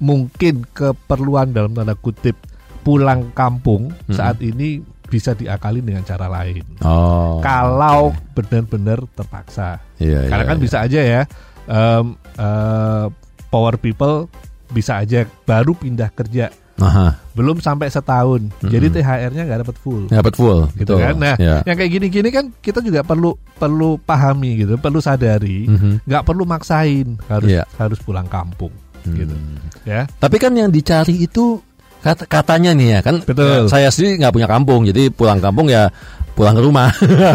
mungkin 0.00 0.64
keperluan 0.66 1.52
dalam 1.52 1.70
tanda 1.70 1.94
kutip 1.94 2.34
pulang 2.80 3.30
kampung 3.30 3.92
Mm-mm. 3.92 4.16
saat 4.16 4.40
ini 4.40 4.80
bisa 5.04 5.34
diakali 5.34 5.82
dengan 5.82 6.00
cara 6.00 6.26
lain. 6.26 6.62
Oh. 6.80 7.42
Kalau 7.42 8.14
benar-benar 8.32 9.04
terpaksa. 9.10 9.82
Iya, 9.98 10.30
Karena 10.30 10.44
iya, 10.46 10.50
kan 10.50 10.56
iya. 10.56 10.64
bisa 10.64 10.76
aja 10.80 11.00
ya 11.02 11.22
em, 11.66 12.06
eh, 12.34 13.06
power 13.46 13.74
people 13.76 14.30
bisa 14.70 14.98
aja 14.98 15.26
baru 15.44 15.74
pindah 15.74 16.08
kerja 16.10 16.48
Aha, 16.80 17.12
belum 17.36 17.60
sampai 17.60 17.92
setahun. 17.92 18.48
Mm-mm. 18.48 18.72
Jadi 18.72 18.86
THR-nya 18.88 19.42
nggak 19.44 19.60
dapat 19.68 19.76
full. 19.76 20.08
dapat 20.08 20.32
full 20.32 20.64
Gitu 20.72 20.88
betul. 20.88 20.96
kan. 20.96 21.14
Nah, 21.20 21.34
ya. 21.36 21.60
yang 21.60 21.76
kayak 21.76 21.92
gini-gini 21.92 22.28
kan 22.32 22.48
kita 22.56 22.80
juga 22.80 23.04
perlu 23.04 23.36
perlu 23.52 24.00
pahami 24.00 24.64
gitu, 24.64 24.80
perlu 24.80 24.96
sadari, 24.96 25.68
Mhm. 25.68 26.08
nggak 26.08 26.24
perlu 26.24 26.48
maksain 26.48 27.20
harus 27.28 27.52
Iya. 27.52 27.68
harus 27.76 28.00
pulang 28.00 28.24
kampung 28.24 28.72
gitu. 29.06 29.34
Hmm. 29.34 29.58
Ya. 29.88 30.06
Tapi 30.20 30.36
kan 30.36 30.52
yang 30.52 30.68
dicari 30.68 31.24
itu 31.24 31.60
kata 32.00 32.24
katanya 32.24 32.72
nih 32.72 32.88
ya 32.96 33.00
kan. 33.04 33.16
Betul. 33.24 33.68
Saya 33.68 33.92
sendiri 33.92 34.20
nggak 34.24 34.34
punya 34.34 34.48
kampung, 34.48 34.88
jadi 34.88 35.12
pulang 35.12 35.40
kampung 35.40 35.68
ya 35.68 35.92
pulang 36.40 36.56
ke 36.56 36.62
rumah. 36.64 36.88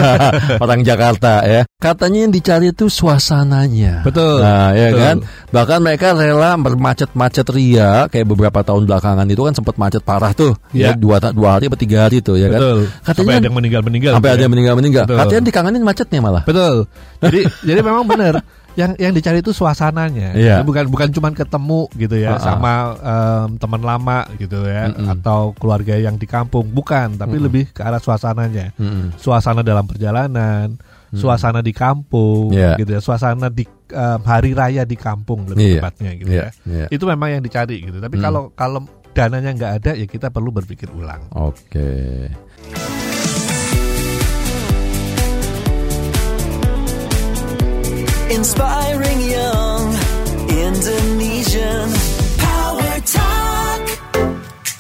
Orang 0.63 0.81
Jakarta 0.81 1.45
ya. 1.45 1.61
Katanya 1.77 2.25
yang 2.25 2.33
dicari 2.33 2.73
itu 2.73 2.89
suasananya. 2.89 4.01
Betul. 4.01 4.41
Nah, 4.41 4.73
ya 4.73 4.89
Betul. 4.89 5.01
kan. 5.05 5.15
Bahkan 5.53 5.79
mereka 5.85 6.07
rela 6.17 6.57
bermacet-macet 6.57 7.47
ria 7.53 8.09
kayak 8.09 8.25
beberapa 8.25 8.65
tahun 8.65 8.89
belakangan 8.89 9.29
itu 9.29 9.41
kan 9.45 9.53
sempat 9.53 9.75
macet 9.77 10.01
parah 10.01 10.33
tuh. 10.33 10.57
Iya. 10.73 10.95
Ya, 10.95 10.97
dua 10.97 11.21
dua 11.21 11.59
hari 11.59 11.69
atau 11.69 11.77
tiga 11.77 12.09
hari 12.09 12.25
tuh 12.25 12.41
ya 12.41 12.49
kan. 12.49 12.59
Betul. 12.59 12.79
Katanya 13.05 13.13
sampai 13.13 13.35
ada 13.37 13.45
yang 13.45 13.57
meninggal-meninggal. 13.61 14.11
Sampai 14.17 14.29
gitu 14.29 14.33
ada 14.33 14.41
ya. 14.41 14.45
yang 14.45 14.53
meninggal-meninggal. 14.57 15.03
Betul. 15.05 15.19
Katanya 15.21 15.43
dikangenin 15.45 15.83
macetnya 15.85 16.19
malah. 16.25 16.43
Betul. 16.47 16.75
Jadi 17.21 17.39
jadi 17.69 17.79
memang 17.85 18.05
benar. 18.09 18.33
Yang 18.75 18.91
yang 18.95 19.11
dicari 19.11 19.39
itu 19.39 19.49
suasananya 19.49 20.35
Iya. 20.35 20.55
bukan 20.61 20.85
bukan 20.85 21.09
cuman 21.09 21.31
ketemu 21.31 21.87
gitu 21.95 22.15
ya 22.17 22.29
Ah, 22.29 22.35
ah. 22.35 22.41
sama 22.41 22.73
em, 22.97 23.49
teman 23.55 23.81
lama 23.81 24.19
gitu 24.35 24.59
ya 24.61 24.87
Mm-mm. 24.89 25.07
atau 25.09 25.51
keluarga 25.53 25.95
yang 25.95 26.15
di 26.15 26.25
kampung 26.25 26.67
bukan 26.67 27.15
tapi 27.15 27.35
Mm-mm. 27.35 27.45
lebih 27.45 27.63
ke 27.69 27.79
arah 27.79 27.97
suasananya 27.97 28.75
Mm-mm. 28.75 29.15
suasana 29.15 29.59
dalam 29.61 29.83
perjalanan 29.85 30.75
suasana 31.11 31.63
di 31.63 31.71
kampung. 31.71 32.51
Iya. 32.51 32.75
gitu 32.75 32.91
ya 32.91 32.99
suasana 32.99 33.47
di 33.47 33.63
em, 33.87 34.19
hari 34.21 34.51
raya 34.51 34.83
di 34.83 34.95
kampung 34.95 35.47
lebih 35.47 35.79
tepatnya 35.79 36.11
gitu 36.13 36.29
Iya, 36.29 36.43
ya 36.43 36.49
iya. 36.67 36.85
itu 36.91 37.03
memang 37.03 37.29
yang 37.31 37.39
dicari 37.39 37.79
gitu 37.81 37.97
tapi 37.97 38.19
Mm. 38.19 38.21
kalau 38.21 38.43
kalau 38.51 38.79
dananya 39.11 39.55
nggak 39.55 39.71
ada 39.79 39.91
ya 39.95 40.03
kita 40.03 40.27
perlu 40.27 40.51
berpikir 40.51 40.91
ulang 40.91 41.23
Oke. 41.31 42.27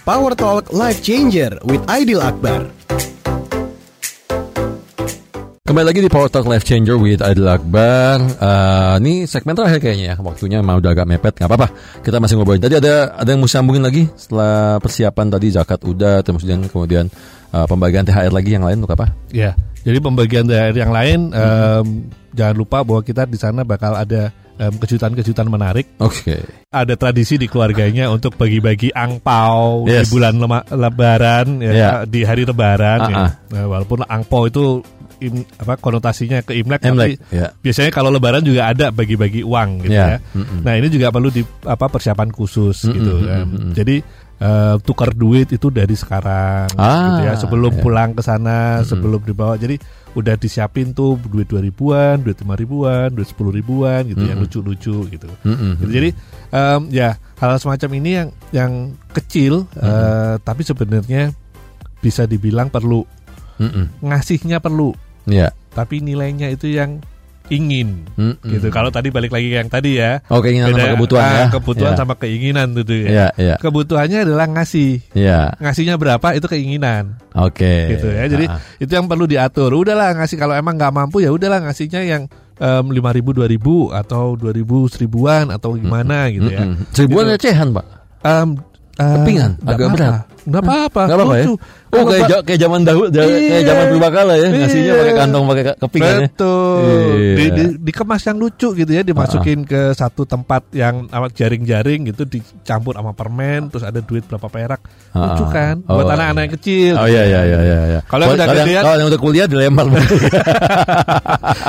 Power 0.05 0.35
Talk 0.35 0.71
Life 0.71 1.01
Changer 1.01 1.57
with 1.63 1.81
Aidil 1.87 2.21
Akbar. 2.21 2.69
Kembali 5.65 5.81
lagi 5.81 5.97
di 5.97 6.13
Power 6.13 6.29
Talk 6.29 6.45
Life 6.45 6.61
Changer 6.61 6.93
with 6.93 7.25
Adil 7.25 7.49
Akbar. 7.49 8.21
Eh, 8.21 8.93
ini 9.01 9.25
segmen 9.25 9.57
terakhir 9.57 9.81
kayaknya 9.81 10.13
ya. 10.13 10.15
Waktunya 10.21 10.61
mau 10.61 10.77
udah 10.77 10.93
agak 10.93 11.09
mepet. 11.09 11.41
nggak 11.41 11.49
apa-apa. 11.49 11.67
Kita 12.05 12.21
masih 12.21 12.37
ngobrolin. 12.37 12.61
Tadi 12.61 12.77
ada 12.77 13.17
ada 13.17 13.25
yang 13.25 13.41
mau 13.41 13.49
sambungin 13.49 13.81
lagi 13.81 14.05
setelah 14.13 14.77
persiapan 14.77 15.25
tadi 15.33 15.49
zakat 15.49 15.81
udah, 15.81 16.21
terus 16.21 16.45
kemudian 16.45 16.69
kemudian 16.69 17.05
eh, 17.49 17.65
pembagian 17.65 18.05
THR 18.05 18.29
lagi 18.29 18.53
yang 18.53 18.61
lain 18.61 18.85
untuk 18.85 18.93
apa? 18.93 19.09
Ya, 19.33 19.57
jadi 19.81 19.97
pembagian 19.97 20.45
dari 20.45 20.77
yang 20.77 20.93
lain 20.93 21.33
em, 21.33 21.85
jangan 22.37 22.55
lupa 22.61 22.85
bahwa 22.85 23.01
kita 23.01 23.25
di 23.25 23.37
sana 23.41 23.65
bakal 23.65 23.97
ada 23.97 24.29
kejutan-kejutan 24.55 25.51
menarik. 25.51 25.99
Oke. 25.99 26.39
Ada 26.71 26.95
tradisi 26.95 27.35
di 27.35 27.43
keluarganya 27.43 28.07
untuk 28.07 28.39
bagi-bagi 28.39 28.87
angpau 28.87 29.83
Yes. 29.83 30.07
di 30.07 30.15
bulan 30.15 30.39
lema- 30.39 30.63
Lebaran, 30.71 31.59
ya, 31.59 31.71
Ya. 31.75 31.89
di 32.07 32.23
hari 32.23 32.47
Lebaran. 32.47 32.99
ya. 33.03 33.11
Ah, 33.11 33.19
ah. 33.19 33.31
Nah, 33.51 33.63
walaupun 33.67 34.07
angpau 34.07 34.47
itu 34.47 34.79
im- 35.19 35.47
apa 35.55 35.75
konotasinya 35.75 36.41
ke 36.41 36.53
Imlek, 36.53 36.83
Imlek, 36.83 37.19
tapi 37.19 37.35
ya. 37.35 37.47
biasanya 37.55 37.89
kalau 37.89 38.09
Lebaran 38.09 38.41
juga 38.41 38.67
ada 38.67 38.89
bagi-bagi 38.89 39.41
uang 39.41 39.83
gitu 39.83 39.93
Ya, 39.93 40.17
ya. 40.17 40.19
mm-mm. 40.33 40.59
Nah 40.61 40.73
ini 40.75 40.87
juga 40.87 41.09
perlu 41.09 41.29
di 41.29 41.39
apa 41.61 41.85
persiapan 41.85 42.29
khusus 42.29 42.83
Mm-mm, 42.83 42.95
gitu. 42.95 43.13
mm-mm, 43.17 43.31
em. 43.31 43.47
mm-mm. 43.47 43.71
Jadi 43.71 43.95
eh, 44.35 44.75
tukar 44.81 45.11
duit 45.11 45.47
itu 45.49 45.67
dari 45.69 45.93
sekarang 45.93 46.67
Ah, 46.75 47.07
gitu 47.09 47.21
ya 47.23 47.33
sebelum 47.35 47.71
ya. 47.71 47.81
pulang 47.81 48.11
ke 48.11 48.19
sana 48.19 48.81
sebelum 48.81 49.21
dibawa 49.21 49.55
jadi 49.55 49.79
udah 50.11 50.35
disiapin 50.35 50.91
tuh 50.91 51.15
duit 51.21 51.43
dua 51.45 51.59
ribuan 51.59 52.19
duit 52.19 52.35
lima 52.37 52.55
ribuan 52.55 53.11
duit 53.11 53.27
sepuluh 53.27 53.51
ribuan 53.51 54.03
gitu 54.05 54.19
yang 54.21 54.35
Mm-mm. 54.37 54.47
lucu-lucu 54.47 55.07
gitu 55.09 55.27
Mm-mm. 55.41 55.75
Gitu. 55.77 55.91
jadi 55.91 56.09
em, 56.51 56.81
ya 56.89 57.09
hal 57.35 57.55
semacam 57.57 57.89
ini 57.95 58.09
yang 58.13 58.29
yang 58.51 58.71
kecil 59.09 59.67
eh, 59.75 60.35
tapi 60.39 60.63
sebenarnya 60.63 61.31
bisa 61.99 62.23
dibilang 62.23 62.67
perlu 62.67 63.03
Mm-mm. 63.55 64.03
ngasihnya 64.03 64.59
perlu 64.59 64.91
Ya. 65.25 65.49
tapi 65.71 65.99
nilainya 65.99 66.47
itu 66.47 66.69
yang 66.69 67.01
ingin 67.45 68.09
Mm-mm. 68.17 68.41
gitu 68.41 68.73
kalau 68.73 68.89
tadi 68.89 69.13
balik 69.13 69.29
lagi 69.29 69.53
yang 69.53 69.69
tadi 69.69 70.01
ya 70.01 70.17
Oh 70.33 70.41
keinginan 70.41 70.73
sama 70.73 70.81
Beda, 70.81 70.93
kebutuhan 70.97 71.21
ah, 71.21 71.29
ya. 71.29 71.45
kebutuhan 71.53 71.93
ya. 71.93 71.97
sama 71.97 72.13
keinginan 72.17 72.67
tuh 72.73 72.85
ya. 72.89 73.05
Ya, 73.05 73.27
ya. 73.37 73.55
Kebutuhannya 73.61 74.19
adalah 74.25 74.47
ngasih. 74.49 74.91
Ya. 75.13 75.53
Ngasihnya 75.61 75.93
berapa 75.95 76.33
itu 76.33 76.49
keinginan 76.49 77.21
Oke. 77.37 77.93
gitu 77.93 78.09
ya. 78.09 78.25
Jadi 78.25 78.49
Ah, 78.49 78.57
itu 78.77 78.89
yang 78.89 79.05
perlu 79.05 79.29
diatur. 79.29 79.69
Udahlah 79.71 80.17
ngasih 80.17 80.37
kalau 80.37 80.57
emang 80.57 80.73
nggak 80.73 80.89
mampu 80.89 81.21
ya 81.21 81.29
udahlah 81.29 81.61
ngasihnya 81.61 82.01
yang 82.01 82.23
lima 82.89 83.13
ribu 83.13 83.29
dua 83.29 83.45
ribu 83.45 83.93
atau 83.93 84.33
dua 84.33 84.49
ribu 84.49 84.89
seribuan 84.89 85.53
atau 85.53 85.77
gimana 85.77 86.25
gitu 86.33 86.49
ya. 86.49 86.65
mm-mm. 86.65 86.89
Seribuan 86.97 87.29
Gitu. 87.29 87.45
recehan, 87.45 87.67
Pak. 87.77 87.85
Em, 88.25 88.49
em, 88.97 89.15
Kepingan, 89.21 89.51
agak 89.61 89.87
berat. 89.93 90.13
Nggak 90.45 90.61
apa-apa. 90.61 91.01
Nggak 91.03 91.17
apa-apa 91.17 91.35
ya? 91.35 91.45
lucu. 91.45 91.53
Oh 91.95 92.03
kayak 92.03 92.23
ja- 92.27 92.43
kayak 92.43 92.59
zaman 92.59 92.79
dahulu 92.83 93.07
ja- 93.07 93.23
kayak 93.23 93.39
Iya. 93.39 93.59
zaman 93.63 93.85
berbakala 93.87 94.33
ya 94.35 94.47
ngasihnya 94.51 94.83
Iya. 94.85 94.99
pakai 94.99 95.13
kantong 95.15 95.43
pakai 95.45 95.63
ka- 95.63 95.77
kepingan 95.79 96.11
ya. 96.11 96.27
Betul. 96.27 96.83
Iya. 97.15 97.33
Di, 97.33 97.45
di- 97.47 97.75
dikemas 97.81 98.21
yang 98.21 98.37
lucu 98.37 98.67
gitu 98.73 98.91
ya, 98.91 99.01
dimasukin 99.01 99.59
ke 99.63 99.81
satu 99.91 100.21
tempat 100.23 100.61
yang 100.71 101.07
amat 101.07 101.31
jaring-jaring 101.33 101.99
gitu, 102.05 102.23
dicampur 102.25 102.93
sama 102.93 103.11
permen, 103.11 103.69
terus 103.69 103.81
ada 103.81 103.97
duit 103.97 104.21
berapa 104.23 104.43
perak, 104.45 104.81
lucu 105.11 105.43
Ah. 105.43 105.49
kan? 105.49 105.75
Oh, 105.85 105.95
Buat 105.95 106.11
anak-anak 106.11 106.41
yang 106.43 106.53
kecil. 106.53 106.93
Oh 106.95 107.07
iya 107.07 107.23
iya 107.23 107.41
iya 107.43 107.59
iya. 107.59 107.79
iya. 107.87 107.99
Kalau 108.03 108.23
yang 108.23 108.35
udah 108.35 108.47
gedean- 108.49 108.83
kalau 108.83 108.97
yang 108.97 109.09
udah 109.09 109.21
kuliah 109.21 109.47
dilempar. 109.47 109.85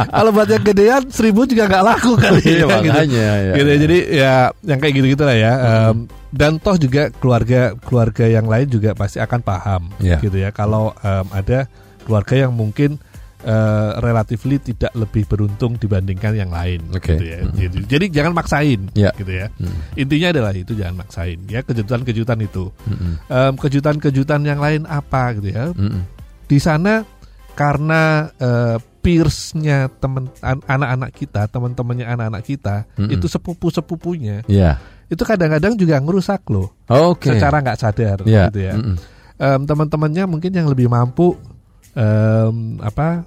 Kalau 0.09 0.31
buat 0.31 0.49
yang 0.49 0.65
gedean 0.65 1.03
seribu 1.09 1.45
juga 1.45 1.67
nggak 1.67 1.85
laku 1.85 2.13
kali 2.17 2.41
Iya, 2.43 2.51
ya, 2.51 2.57
gitu. 2.57 2.67
makanya, 2.69 3.25
ya. 3.39 3.55
Gitu 3.55 3.69
ya, 3.69 3.79
Jadi 3.79 3.99
ya 4.11 4.35
yang 4.65 4.79
kayak 4.79 4.95
gitu 4.95 5.07
gitulah 5.09 5.37
ya. 5.37 5.53
Em, 5.57 5.97
dan 6.29 6.59
toh 6.59 6.77
juga 6.77 7.09
keluarga 7.15 7.61
keluarga 7.79 8.25
yang 8.27 8.45
lain 8.45 8.66
juga 8.69 8.93
pasti 8.93 9.19
akan 9.19 9.41
paham 9.41 9.83
Iya. 9.99 10.19
gitu 10.19 10.37
ya. 10.37 10.51
Kalau 10.51 10.93
em, 10.99 11.27
ada 11.31 11.67
keluarga 12.03 12.35
yang 12.37 12.53
mungkin 12.53 12.99
eh, 13.39 13.91
relatively 14.01 14.59
tidak 14.59 14.91
lebih 14.93 15.23
beruntung 15.25 15.77
dibandingkan 15.77 16.35
yang 16.35 16.51
lain 16.51 16.83
Oke. 16.91 17.15
gitu 17.15 17.25
ya. 17.27 17.39
Mm. 17.45 17.55
Jadi, 17.55 17.79
jadi 17.87 18.05
jangan 18.11 18.33
maksain 18.33 18.81
Iya. 18.91 19.11
gitu 19.15 19.31
ya. 19.31 19.47
Hmm. 19.55 19.77
Intinya 19.95 20.29
adalah 20.35 20.53
itu 20.53 20.73
jangan 20.73 20.97
maksain 20.99 21.39
ya 21.47 21.61
kejutan-kejutan 21.61 22.41
itu. 22.41 22.73
Mm-mm. 22.89 23.13
Em, 23.25 23.55
kejutan-kejutan 23.55 24.41
yang 24.43 24.59
lain 24.59 24.83
apa 24.85 25.37
gitu 25.39 25.53
ya 25.53 25.71
Mm-mm. 25.71 26.03
di 26.45 26.59
sana 26.59 27.07
karena 27.55 28.33
eh, 28.35 28.77
peersnya 29.01 29.87
temen 29.95 30.27
an- 30.41 30.67
anak-anak 30.67 31.15
kita, 31.15 31.47
teman-temannya 31.47 32.03
anak-anak 32.05 32.43
kita 32.43 32.77
Mm-mm. 32.97 33.15
itu 33.15 33.27
sepupu-sepupunya 33.27 34.43
Iya. 34.45 34.83
Itu 35.07 35.23
kadang-kadang 35.23 35.75
juga 35.75 35.97
ngerusak 35.99 36.43
loh 36.51 36.75
Oke. 36.87 37.31
secara 37.31 37.63
nggak 37.63 37.79
sadar 37.79 38.19
Iya. 38.27 38.51
gitu 38.51 38.61
ya. 38.61 38.75
Mm-mm. 38.75 38.97
Em, 39.37 39.61
teman-temannya 39.63 40.25
mungkin 40.27 40.51
yang 40.51 40.67
lebih 40.67 40.89
mampu 40.89 41.39
em, 41.93 42.81
apa 42.81 43.23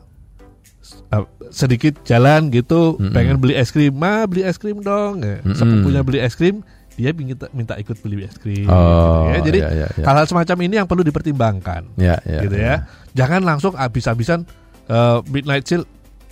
eh, 1.10 1.26
sedikit 1.50 2.02
jalan 2.04 2.50
gitu 2.50 2.98
Mm-mm. 2.98 3.14
pengen 3.14 3.38
beli 3.40 3.56
es 3.56 3.72
krim, 3.72 3.94
mah 3.94 4.26
beli 4.26 4.44
es 4.44 4.58
krim 4.58 4.82
dong. 4.82 5.24
Ya, 5.24 5.40
Mm-mm. 5.40 5.56
Sepupunya 5.56 6.02
beli 6.04 6.20
es 6.20 6.34
krim, 6.34 6.62
dia 6.94 7.16
minta 7.16 7.48
minta 7.52 7.74
ikut 7.76 7.96
beli 8.02 8.26
es 8.26 8.36
krim. 8.36 8.68
Oh, 8.68 9.30
gitu 9.30 9.32
ya. 9.32 9.40
Jadi 9.46 9.60
iya, 9.64 9.70
iya, 9.72 9.88
iya. 9.96 10.06
hal-hal 10.06 10.26
semacam 10.26 10.58
ini 10.66 10.74
yang 10.78 10.88
perlu 10.90 11.02
dipertimbangkan 11.02 11.96
Iya, 11.96 12.18
iya, 12.28 12.40
gitu 12.44 12.56
ya. 12.58 12.76
Jangan 13.16 13.42
langsung 13.42 13.74
habis-habisan 13.74 14.44
eh, 14.88 15.20
midnight 15.32 15.64
sale. 15.64 15.88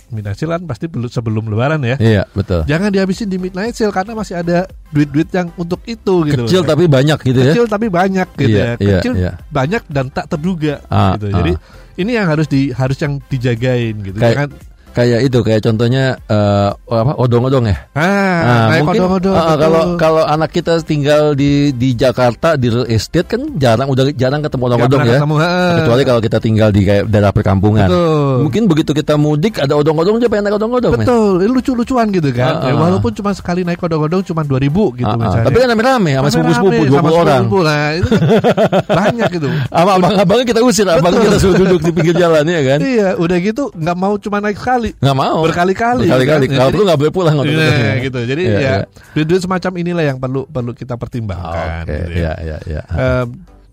Midnight 0.08 0.34
sale 0.34 0.52
kan 0.52 0.62
pasti 0.64 0.86
belum 0.86 1.06
sebelum 1.06 1.44
lebaran 1.46 1.80
ya. 1.80 1.96
Iya, 1.96 2.22
betul. 2.30 2.64
Jangan 2.64 2.88
dihabisin 2.88 3.26
di 3.26 3.36
midnight 3.36 3.72
sale 3.72 3.90
karena 3.90 4.12
masih 4.12 4.34
ada 4.34 4.64
duit-duit 4.88 5.28
yang 5.28 5.52
untuk 5.54 5.84
itu 5.84 6.24
gitu. 6.24 6.44
Kecil 6.44 6.62
tapi 6.62 6.84
banyak 6.86 7.18
gitu 7.18 7.38
ya. 7.38 7.52
kecil 7.52 7.64
tapi 7.64 7.86
banyak 7.86 8.28
gitu 8.34 8.48
Iya, 8.50 8.64
ya. 8.64 8.72
iya, 8.78 8.98
Kecil 8.98 9.12
iya. 9.14 9.32
banyak 9.46 9.82
dan 9.86 10.08
tak 10.08 10.26
terduga 10.28 10.80
Ah, 10.86 11.12
gitu. 11.14 11.28
ah. 11.28 11.36
Jadi 11.38 11.52
ini 11.98 12.10
yang 12.10 12.26
harus 12.26 12.46
di 12.46 12.70
harus 12.70 12.96
yang 12.96 13.20
dijagain 13.22 13.94
gitu. 14.00 14.16
Kayak- 14.16 14.34
Jangan 14.34 14.50
Kayak 14.98 15.20
itu 15.22 15.38
kayak 15.40 15.60
contohnya 15.62 16.04
eh, 16.20 16.68
apa 16.74 17.12
odong-odong 17.16 17.64
ya. 17.64 17.76
ah, 17.92 18.02
Nah, 18.40 18.66
mungkin 18.80 19.00
odong-odong, 19.00 19.32
ah, 19.32 19.44
betul. 19.46 19.58
kalau 19.60 19.82
kalau 19.96 20.22
anak 20.24 20.50
kita 20.50 20.82
tinggal 20.82 21.32
di 21.32 21.70
di 21.70 21.94
Jakarta 21.94 22.54
di 22.54 22.66
real 22.66 22.82
estate 22.84 23.28
kan 23.28 23.54
jarang 23.56 23.86
udah 23.86 24.10
jarang 24.12 24.40
ketemu 24.40 24.62
odong-odong 24.66 25.00
ya. 25.02 25.16
ketemu, 25.16 25.34
ah. 25.38 25.76
Kecuali 25.78 26.02
kalau 26.02 26.20
kita 26.20 26.38
tinggal 26.38 26.68
di 26.68 26.82
kayak 26.82 27.06
daerah 27.06 27.30
perkampungan. 27.30 27.86
Betul. 27.86 28.34
Mungkin 28.42 28.62
begitu 28.66 28.90
kita 28.92 29.14
mudik 29.14 29.54
ada 29.56 29.74
odong-odong 29.74 30.18
dia 30.18 30.26
pengen 30.26 30.44
naik 30.44 30.56
odong-odong. 30.56 30.92
Betul, 30.96 31.46
lucu-lucuan 31.46 32.10
gitu 32.10 32.28
kan. 32.30 32.58
Ya, 32.60 32.72
ah. 32.72 32.76
walaupun 32.76 33.10
cuma 33.12 33.30
sekali 33.32 33.62
naik 33.62 33.78
odong-odong 33.78 34.22
cuma 34.24 34.42
2000 34.42 34.66
gitu 34.96 35.06
Ah, 35.06 35.14
ah. 35.14 35.16
misalnya. 35.16 35.46
Tapi 35.46 35.56
kan 35.56 35.68
rame-rame 35.70 36.10
sama 36.12 36.28
sepupu-sepupu 36.28 36.82
sama 36.88 37.08
20 37.08 37.22
orang. 37.22 37.40
sepupu. 37.40 37.58
Nah, 37.62 37.88
itu 37.94 38.08
kan 38.08 38.20
banyak 38.98 39.28
gitu. 39.30 39.48
Sama 39.68 39.90
abang-abangnya 39.94 40.46
kita 40.46 40.60
usir, 40.60 40.86
abang 40.86 41.14
kita 41.14 41.36
suruh 41.36 41.56
duduk 41.56 41.80
di 41.80 41.90
pinggir 41.92 42.14
jalan 42.16 42.42
ya 42.42 42.60
kan. 42.66 42.78
Iya, 42.80 43.08
udah 43.14 43.36
gitu 43.38 43.62
nggak 43.70 43.96
mau 43.96 44.14
cuma 44.16 44.40
naik 44.40 44.58
sekali. 44.58 44.87
Nggak 44.94 45.16
mau. 45.16 45.38
Berkali-kali, 45.42 46.04
Berkali-kali. 46.04 46.44
kan? 46.46 46.56
Kalau 46.56 46.70
perlu 46.70 46.84
nggak 46.84 46.98
boleh 46.98 47.12
pulang. 47.12 47.36
Nah, 47.38 47.96
gitu. 47.98 48.18
Jadi 48.20 48.42
Iya, 48.42 48.54
ya 48.54 48.60
iya. 48.60 48.74
duit-duit 49.12 49.40
semacam 49.40 49.72
inilah 49.76 50.04
yang 50.06 50.18
perlu 50.18 50.44
perlu 50.44 50.72
kita 50.72 50.94
pertimbangkan. 50.94 51.84
Oke, 51.84 51.94
gitu 52.06 52.18
ya. 52.18 52.32
ya, 52.36 52.56
ya, 52.56 52.58
ya. 52.64 52.82
Em, 52.90 53.26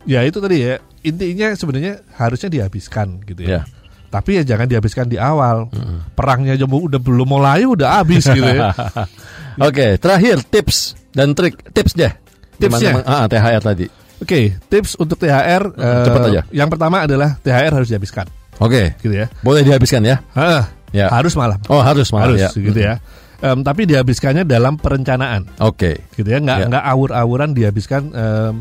ya 0.04 0.19
itu 0.21 0.38
tadi 0.38 0.58
ya 0.60 0.75
intinya 1.01 1.47
sebenarnya 1.51 1.93
harusnya 2.13 2.49
dihabiskan 2.49 3.21
gitu 3.23 3.41
ya. 3.41 3.49
Ya. 3.49 3.62
Tapi 4.08 4.38
ya 4.38 4.43
jangan 4.45 4.65
dihabiskan 4.65 5.06
di 5.06 5.15
awal. 5.15 5.67
Perangnya 6.12 6.54
aja 6.54 6.63
mau- 6.63 6.82
udah 6.82 6.97
belum 6.97 7.28
mulai 7.28 7.63
udah 7.63 7.99
habis 7.99 8.23
gitu 8.25 8.41
ya. 8.41 8.71
Oke, 9.67 9.95
terakhir 9.95 10.43
tips 10.43 10.95
dan 11.12 11.32
trik 11.32 11.60
tips 11.69 11.93
deh. 11.93 12.12
Tipsnya? 12.56 12.95
Gimana- 12.95 13.08
Ah, 13.08 13.25
THR 13.25 13.60
tadi. 13.62 13.86
Oke, 14.15 14.56
tips 14.65 14.95
untuk 14.95 15.19
THR 15.19 15.63
eh, 15.75 16.04
cepat 16.08 16.21
aja. 16.25 16.41
Yang 16.49 16.69
pertama 16.71 17.04
adalah 17.04 17.36
THR 17.38 17.71
harus 17.73 17.91
dihabiskan 17.91 18.23
Oke, 18.58 18.95
gitu 18.97 19.12
ya. 19.13 19.28
boleh 19.41 19.60
dihabiskan 19.62 19.99
ya? 20.01 20.23
Ah, 20.32 20.71
Ya. 20.93 21.08
Harus 21.10 21.34
malah. 21.34 21.58
Oh 21.69 21.80
harus 21.80 22.10
malah 22.12 22.34
harus 22.34 22.41
ya. 22.41 22.50
gitu 22.54 22.80
ya. 22.80 23.00
Em, 23.39 23.62
tapi 23.62 23.84
dihabiskannya 23.84 24.43
dalam 24.43 24.80
perencanaan 24.80 25.45
Oke. 25.60 26.04
gitu 26.13 26.26
ya 26.26 26.39
nggak 26.39 26.58
Ya. 26.58 26.65
nggak 26.71 26.84
awur-awuran 26.88 27.52
dihabiskan 27.52 28.02
em, 28.12 28.54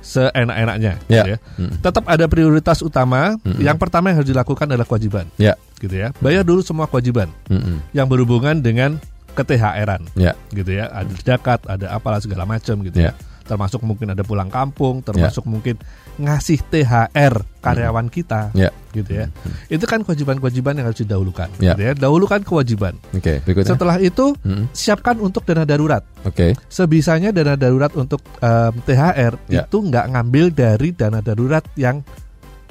seenak-enaknya 0.00 0.92
Ya. 1.06 1.22
gitu 1.24 1.28
ya. 1.34 1.38
Mm. 1.58 1.70
Tetap 1.80 2.04
ada 2.06 2.24
prioritas 2.26 2.78
utama. 2.80 3.36
Mm-mm. 3.42 3.60
Yang 3.60 3.76
pertama 3.78 4.08
yang 4.08 4.22
harus 4.22 4.30
dilakukan 4.30 4.66
adalah 4.68 4.86
kewajiban 4.86 5.26
Ya. 5.36 5.54
gitu 5.78 5.92
ya. 5.92 6.14
Bayar 6.18 6.44
dulu 6.44 6.60
semua 6.62 6.86
kewajiban 6.86 7.28
Mm-mm. 7.48 7.82
yang 7.92 8.06
berhubungan 8.06 8.58
dengan 8.58 8.96
ke 9.32 9.42
THR-an 9.44 10.02
Ya. 10.14 10.34
gitu 10.50 10.74
ya 10.74 10.90
ada 10.90 11.12
zakat 11.22 11.62
ada 11.64 11.94
apalah 11.94 12.18
segala 12.18 12.42
macam 12.42 12.74
gitu 12.82 12.98
Ya. 12.98 13.14
ya 13.14 13.27
termasuk 13.48 13.80
mungkin 13.80 14.12
ada 14.12 14.20
pulang 14.20 14.46
kampung 14.46 15.00
termasuk 15.00 15.48
mungkin 15.48 15.80
ngasih 16.14 16.60
THR 16.62 17.34
karyawan 17.58 18.06
kita 18.06 18.52
Ya. 18.52 18.68
gitu 18.92 19.08
ya 19.08 19.26
itu 19.66 19.82
kan 19.82 20.04
kewajiban-kewajiban 20.04 20.76
yang 20.76 20.86
harus 20.86 21.00
didahulukan 21.00 21.48
Ya. 21.56 21.72
gitu 21.72 21.82
ya 21.82 21.92
dahulukan 21.94 22.44
kewajiban 22.44 23.00
Oke, 23.10 23.40
berikutnya. 23.42 23.72
setelah 23.72 23.96
itu 23.98 24.36
Mm-mm. 24.38 24.68
siapkan 24.70 25.16
untuk 25.18 25.42
dana 25.42 25.64
darurat 25.64 26.04
Oke. 26.22 26.52
sebisanya 26.68 27.32
dana 27.32 27.56
darurat 27.56 27.90
untuk 27.94 28.20
em, 28.38 28.74
THR 28.84 29.32
Ya. 29.48 29.64
itu 29.64 29.76
nggak 29.80 30.04
ngambil 30.12 30.44
dari 30.52 30.92
dana 30.92 31.18
darurat 31.18 31.64
yang 31.74 32.04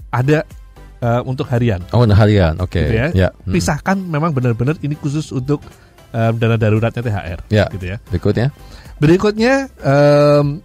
ada 0.07 0.45
eh, 0.97 1.21
untuk 1.23 1.45
harian 1.47 1.81
Oh, 1.93 2.03
nah, 2.03 2.15
harian. 2.15 2.57
Oke. 2.57 2.81
gitu 2.81 2.93
ya. 2.95 3.07
Ya. 3.13 3.29
Mm. 3.45 3.53
Pisahkan 3.53 3.97
memang 3.97 4.33
benar-benar 4.33 4.81
ini 4.81 4.93
khusus 4.93 5.29
untuk 5.29 5.61
em, 6.09 6.33
dana 6.35 6.55
daruratnya 6.55 7.01
THR 7.01 7.39
Ya. 7.49 7.65
gitu 7.69 7.85
ya. 7.85 7.97
Berikutnya. 8.07 8.47
Berikutnya 8.97 9.53
em, 9.77 10.59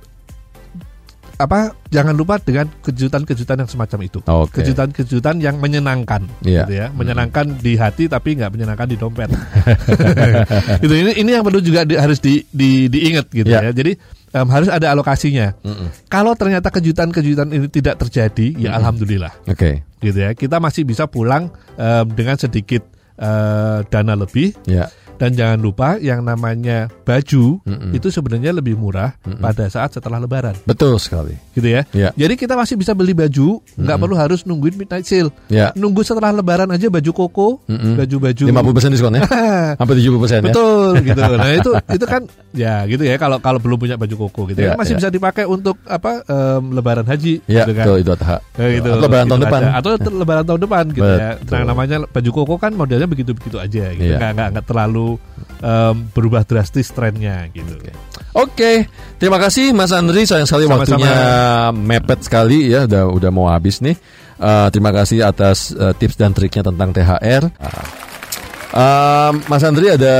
apa 1.32 1.74
jangan 1.90 2.14
lupa 2.14 2.38
dengan 2.38 2.70
kejutan-kejutan 2.70 3.58
yang 3.58 3.66
semacam 3.66 3.98
itu. 4.06 4.22
Oke. 4.22 4.62
Kejutan-kejutan 4.62 5.42
yang 5.42 5.58
menyenangkan 5.58 6.22
Iya. 6.40 6.62
gitu 6.64 6.72
ya. 6.78 6.86
Menyenangkan 6.94 7.58
di 7.58 7.74
hati 7.74 8.06
tapi 8.06 8.38
nggak 8.38 8.52
menyenangkan 8.52 8.86
di 8.86 8.96
dompet. 8.96 9.26
gitu 10.82 10.94
ini 10.94 11.18
ini 11.18 11.30
yang 11.34 11.42
perlu 11.42 11.58
juga 11.58 11.82
di- 11.82 11.98
harus 11.98 12.22
di, 12.22 12.46
di 12.46 12.86
diingat 12.86 13.26
gitu 13.28 13.50
Ya. 13.50 13.64
ya. 13.66 13.72
Jadi 13.74 13.98
em, 14.32 14.46
harus 14.46 14.70
ada 14.70 14.94
alokasinya. 14.94 15.50
Mm-mm. 15.66 15.88
Kalau 16.06 16.38
ternyata 16.38 16.70
kejutan-kejutan 16.70 17.48
ini 17.50 17.66
tidak 17.66 17.98
terjadi, 17.98 18.46
ya 18.56 18.78
alhamdulillah 18.78 19.32
Oke. 19.44 19.82
gitu 19.98 20.18
ya. 20.22 20.30
Kita 20.32 20.62
masih 20.62 20.86
bisa 20.86 21.10
pulang 21.10 21.50
em, 21.74 22.06
dengan 22.12 22.38
sedikit 22.38 22.86
eh, 23.18 23.78
dana 23.86 24.14
lebih 24.14 24.54
Ya. 24.64 24.86
Dan 25.22 25.30
jangan 25.32 25.54
lupa 25.56 25.88
yang 25.96 26.18
namanya 26.20 26.90
baju 27.06 27.62
Mm-mm. 27.62 27.94
itu 27.94 28.10
sebenarnya 28.10 28.50
lebih 28.50 28.74
murah 28.74 29.14
pada 29.38 29.70
saat 29.70 29.94
setelah 29.94 30.18
lebaran 30.18 30.58
Betul 30.64 30.98
sekali. 30.98 31.38
gitu 31.54 31.68
ya. 31.68 31.86
Ya. 31.92 32.10
Jadi 32.12 32.34
kita 32.34 32.58
masih 32.58 32.74
bisa 32.74 32.90
beli 32.90 33.14
baju, 33.14 33.62
nggak 33.76 33.96
perlu 33.96 34.18
harus 34.18 34.42
nungguin 34.42 34.74
midnight 34.74 35.06
sale. 35.06 35.30
Ya. 35.46 35.70
Nunggu 35.72 36.02
setelah 36.02 36.34
lebaran 36.34 36.66
aja 36.68 36.90
baju 36.90 37.10
koko, 37.14 37.48
Mm-mm. 37.70 37.94
baju-baju 37.94 38.44
50% 38.50 38.90
diskon 38.90 39.14
ya? 39.14 39.22
Sampai 39.78 39.94
70% 39.94 40.10
ya? 40.10 40.42
Betul 40.42 40.92
gitu. 41.00 41.20
Nah, 41.32 41.54
itu 41.54 41.70
itu 41.92 42.06
kan 42.06 42.22
ya 42.50 42.82
gitu 42.84 43.02
ya 43.02 43.14
kalau 43.14 43.38
kalau 43.38 43.58
belum 43.58 43.78
punya 43.78 43.94
baju 43.94 44.26
koko 44.26 44.50
gitu 44.50 44.58
Ya, 44.58 44.74
ya, 44.74 44.78
masih 44.78 44.94
ya. 44.94 44.98
bisa 44.98 45.08
dipakai 45.08 45.44
untuk 45.44 45.78
apa 45.84 46.22
em, 46.24 46.62
lebaran 46.72 47.06
haji 47.06 47.42
Ya, 47.46 47.62
gitu 47.62 47.72
kan. 47.76 47.84
betul 47.86 47.96
itu. 48.00 48.12
Ya, 48.58 48.66
gitu. 48.72 48.88
Atau 48.90 49.00
lebaran 49.00 49.26
tahun 49.26 49.38
Gitu 49.38 49.46
depan. 49.46 49.60
aja. 49.62 49.70
Atau 49.76 49.90
ter- 49.96 50.16
lebaran 50.16 50.44
tahun 50.44 50.60
depan 50.60 50.84
gitu 50.90 51.06
ya. 51.06 51.30
Betul. 51.36 51.52
Nah, 51.52 51.62
namanya 51.64 51.96
baju 52.04 52.30
koko 52.32 52.54
kan 52.56 52.72
modelnya 52.72 53.06
begitu-begitu 53.06 53.56
aja 53.58 53.84
gitu. 53.92 54.02
Iya. 54.02 54.16
Nggak, 54.18 54.30
nggak, 54.34 54.48
nggak 54.56 54.66
terlalu 54.66 55.08
em, 55.58 55.94
berubah 56.10 56.42
drastis 56.42 56.88
trennya 56.90 57.48
gitu. 57.50 57.76
Oke, 58.32 58.88
terima 59.16 59.36
kasih 59.36 59.72
Mas 59.72 59.90
Andri. 59.90 60.24
Sayang 60.24 60.46
sekali 60.46 60.64
Sama-sama. 60.64 60.96
waktunya 61.00 61.16
mepet 61.74 62.20
sekali 62.22 62.70
ya, 62.70 62.84
udah 62.84 63.04
udah 63.10 63.30
mau 63.30 63.46
habis 63.46 63.80
nih. 63.80 63.96
Eh, 64.36 64.68
terima 64.70 64.90
kasih 64.90 65.22
atas 65.22 65.70
eh, 65.70 65.92
tips 65.94 66.16
dan 66.16 66.32
triknya 66.32 66.66
tentang 66.66 66.90
THR. 66.90 67.42
Eh, 68.72 69.30
Mas 69.46 69.60
Andri 69.60 69.92
ada 69.92 70.14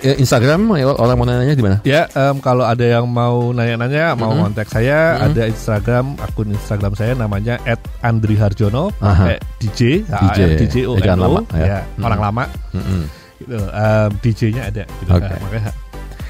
ya, 0.00 0.16
Instagram, 0.16 0.72
orang 0.96 1.12
mau 1.14 1.28
nanya 1.28 1.52
di 1.52 1.60
mana? 1.60 1.76
Ya, 1.84 2.08
em, 2.08 2.40
kalau 2.40 2.64
ada 2.64 2.80
yang 2.80 3.04
mau 3.04 3.52
nanya-nanya, 3.52 4.16
mau 4.16 4.32
Mhm. 4.32 4.40
kontak 4.48 4.72
saya, 4.72 5.20
Mhm. 5.20 5.24
ada 5.28 5.42
Instagram, 5.44 6.06
akun 6.16 6.56
Instagram 6.56 6.96
saya 6.96 7.12
namanya 7.12 7.60
@andriharjono, 8.00 8.96
pakai 8.96 9.36
DJ, 9.60 10.08
DJ, 10.08 10.38
DJ 10.56 10.76
O 10.88 10.96
ejaan 10.96 11.20
lama, 11.20 11.44
ya. 11.52 11.66
ya, 11.68 11.78
Mhm. 11.84 12.04
orang 12.08 12.20
lama, 12.24 12.44
Mm-mm. 12.72 13.02
Gitu. 13.40 13.56
Em, 13.56 14.10
DJ-nya 14.22 14.62
ada, 14.68 14.82
gitu. 14.84 15.10
Oke. 15.10 15.26
Nah, 15.26 15.40
makanya 15.42 15.72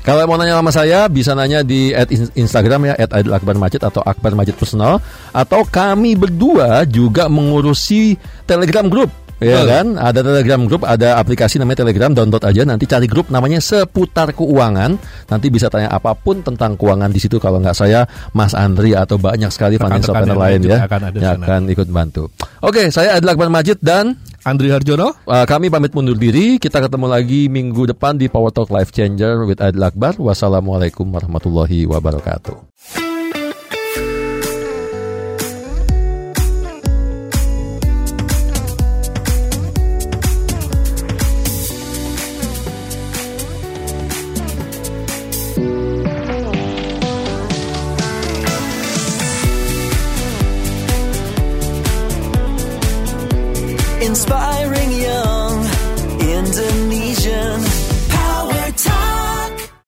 Kalau 0.07 0.23
mau 0.31 0.39
nanya 0.39 0.55
sama 0.63 0.71
saya 0.71 1.11
bisa 1.11 1.35
nanya 1.35 1.67
di 1.67 1.91
at 1.91 2.07
in- 2.15 2.31
Instagram 2.47 2.95
ya 2.95 2.95
at 2.95 3.11
Akbar 3.11 3.59
Majid 3.59 3.83
atau 3.83 4.07
Akbar 4.07 4.39
Majid 4.39 4.55
Personal 4.55 5.03
atau 5.35 5.67
kami 5.67 6.15
berdua 6.15 6.87
juga 6.87 7.27
mengurusi 7.27 8.15
Telegram 8.47 8.87
Group. 8.87 9.11
Ya 9.37 9.69
kan, 9.69 10.01
ada 10.01 10.25
Telegram 10.25 10.65
Group, 10.65 10.89
ada 10.89 11.21
aplikasi 11.21 11.61
namanya 11.61 11.85
Telegram, 11.85 12.09
download 12.09 12.41
aja. 12.41 12.65
Nanti 12.65 12.89
cari 12.89 13.05
grup 13.05 13.29
namanya 13.29 13.61
seputar 13.61 14.33
keuangan. 14.33 14.97
Nanti 15.29 15.47
bisa 15.53 15.69
tanya 15.69 15.93
apa 15.93 16.17
pun 16.17 16.41
tentang 16.41 16.73
keuangan 16.81 17.13
di 17.13 17.21
situ. 17.21 17.37
Kalau 17.37 17.61
nggak 17.61 17.77
saya, 17.77 18.09
Mas 18.33 18.57
Andri 18.57 18.97
atau 18.97 19.21
banyak 19.21 19.53
sekali 19.53 19.77
financial 19.77 20.17
planner 20.17 20.41
lain 20.41 20.61
ya, 20.65 20.89
akan 20.89 21.01
ada 21.13 21.19
yang 21.21 21.37
sana. 21.37 21.45
akan 21.45 21.61
ikut 21.69 21.89
bantu. 21.93 22.23
Oke, 22.65 22.89
saya 22.89 23.21
Aidil 23.21 23.29
Akbar 23.29 23.53
Majid 23.53 23.77
dan 23.85 24.17
Andri 24.47 24.71
Harjono, 24.71 25.19
Uh, 25.27 25.43
kami 25.43 25.67
pamit 25.69 25.91
mundur 25.91 26.15
diri. 26.15 26.57
Kita 26.63 26.79
ketemu 26.79 27.11
lagi 27.11 27.51
minggu 27.51 27.91
depan 27.91 28.15
di 28.15 28.31
Power 28.31 28.55
Talk 28.55 28.71
Life 28.71 28.95
Changer 28.95 29.43
with 29.43 29.59
Adil 29.59 29.83
Akbar. 29.83 30.15
Wassalamualaikum 30.17 31.05
warahmatullahi 31.11 31.85
wabarakatuh. 31.85 32.66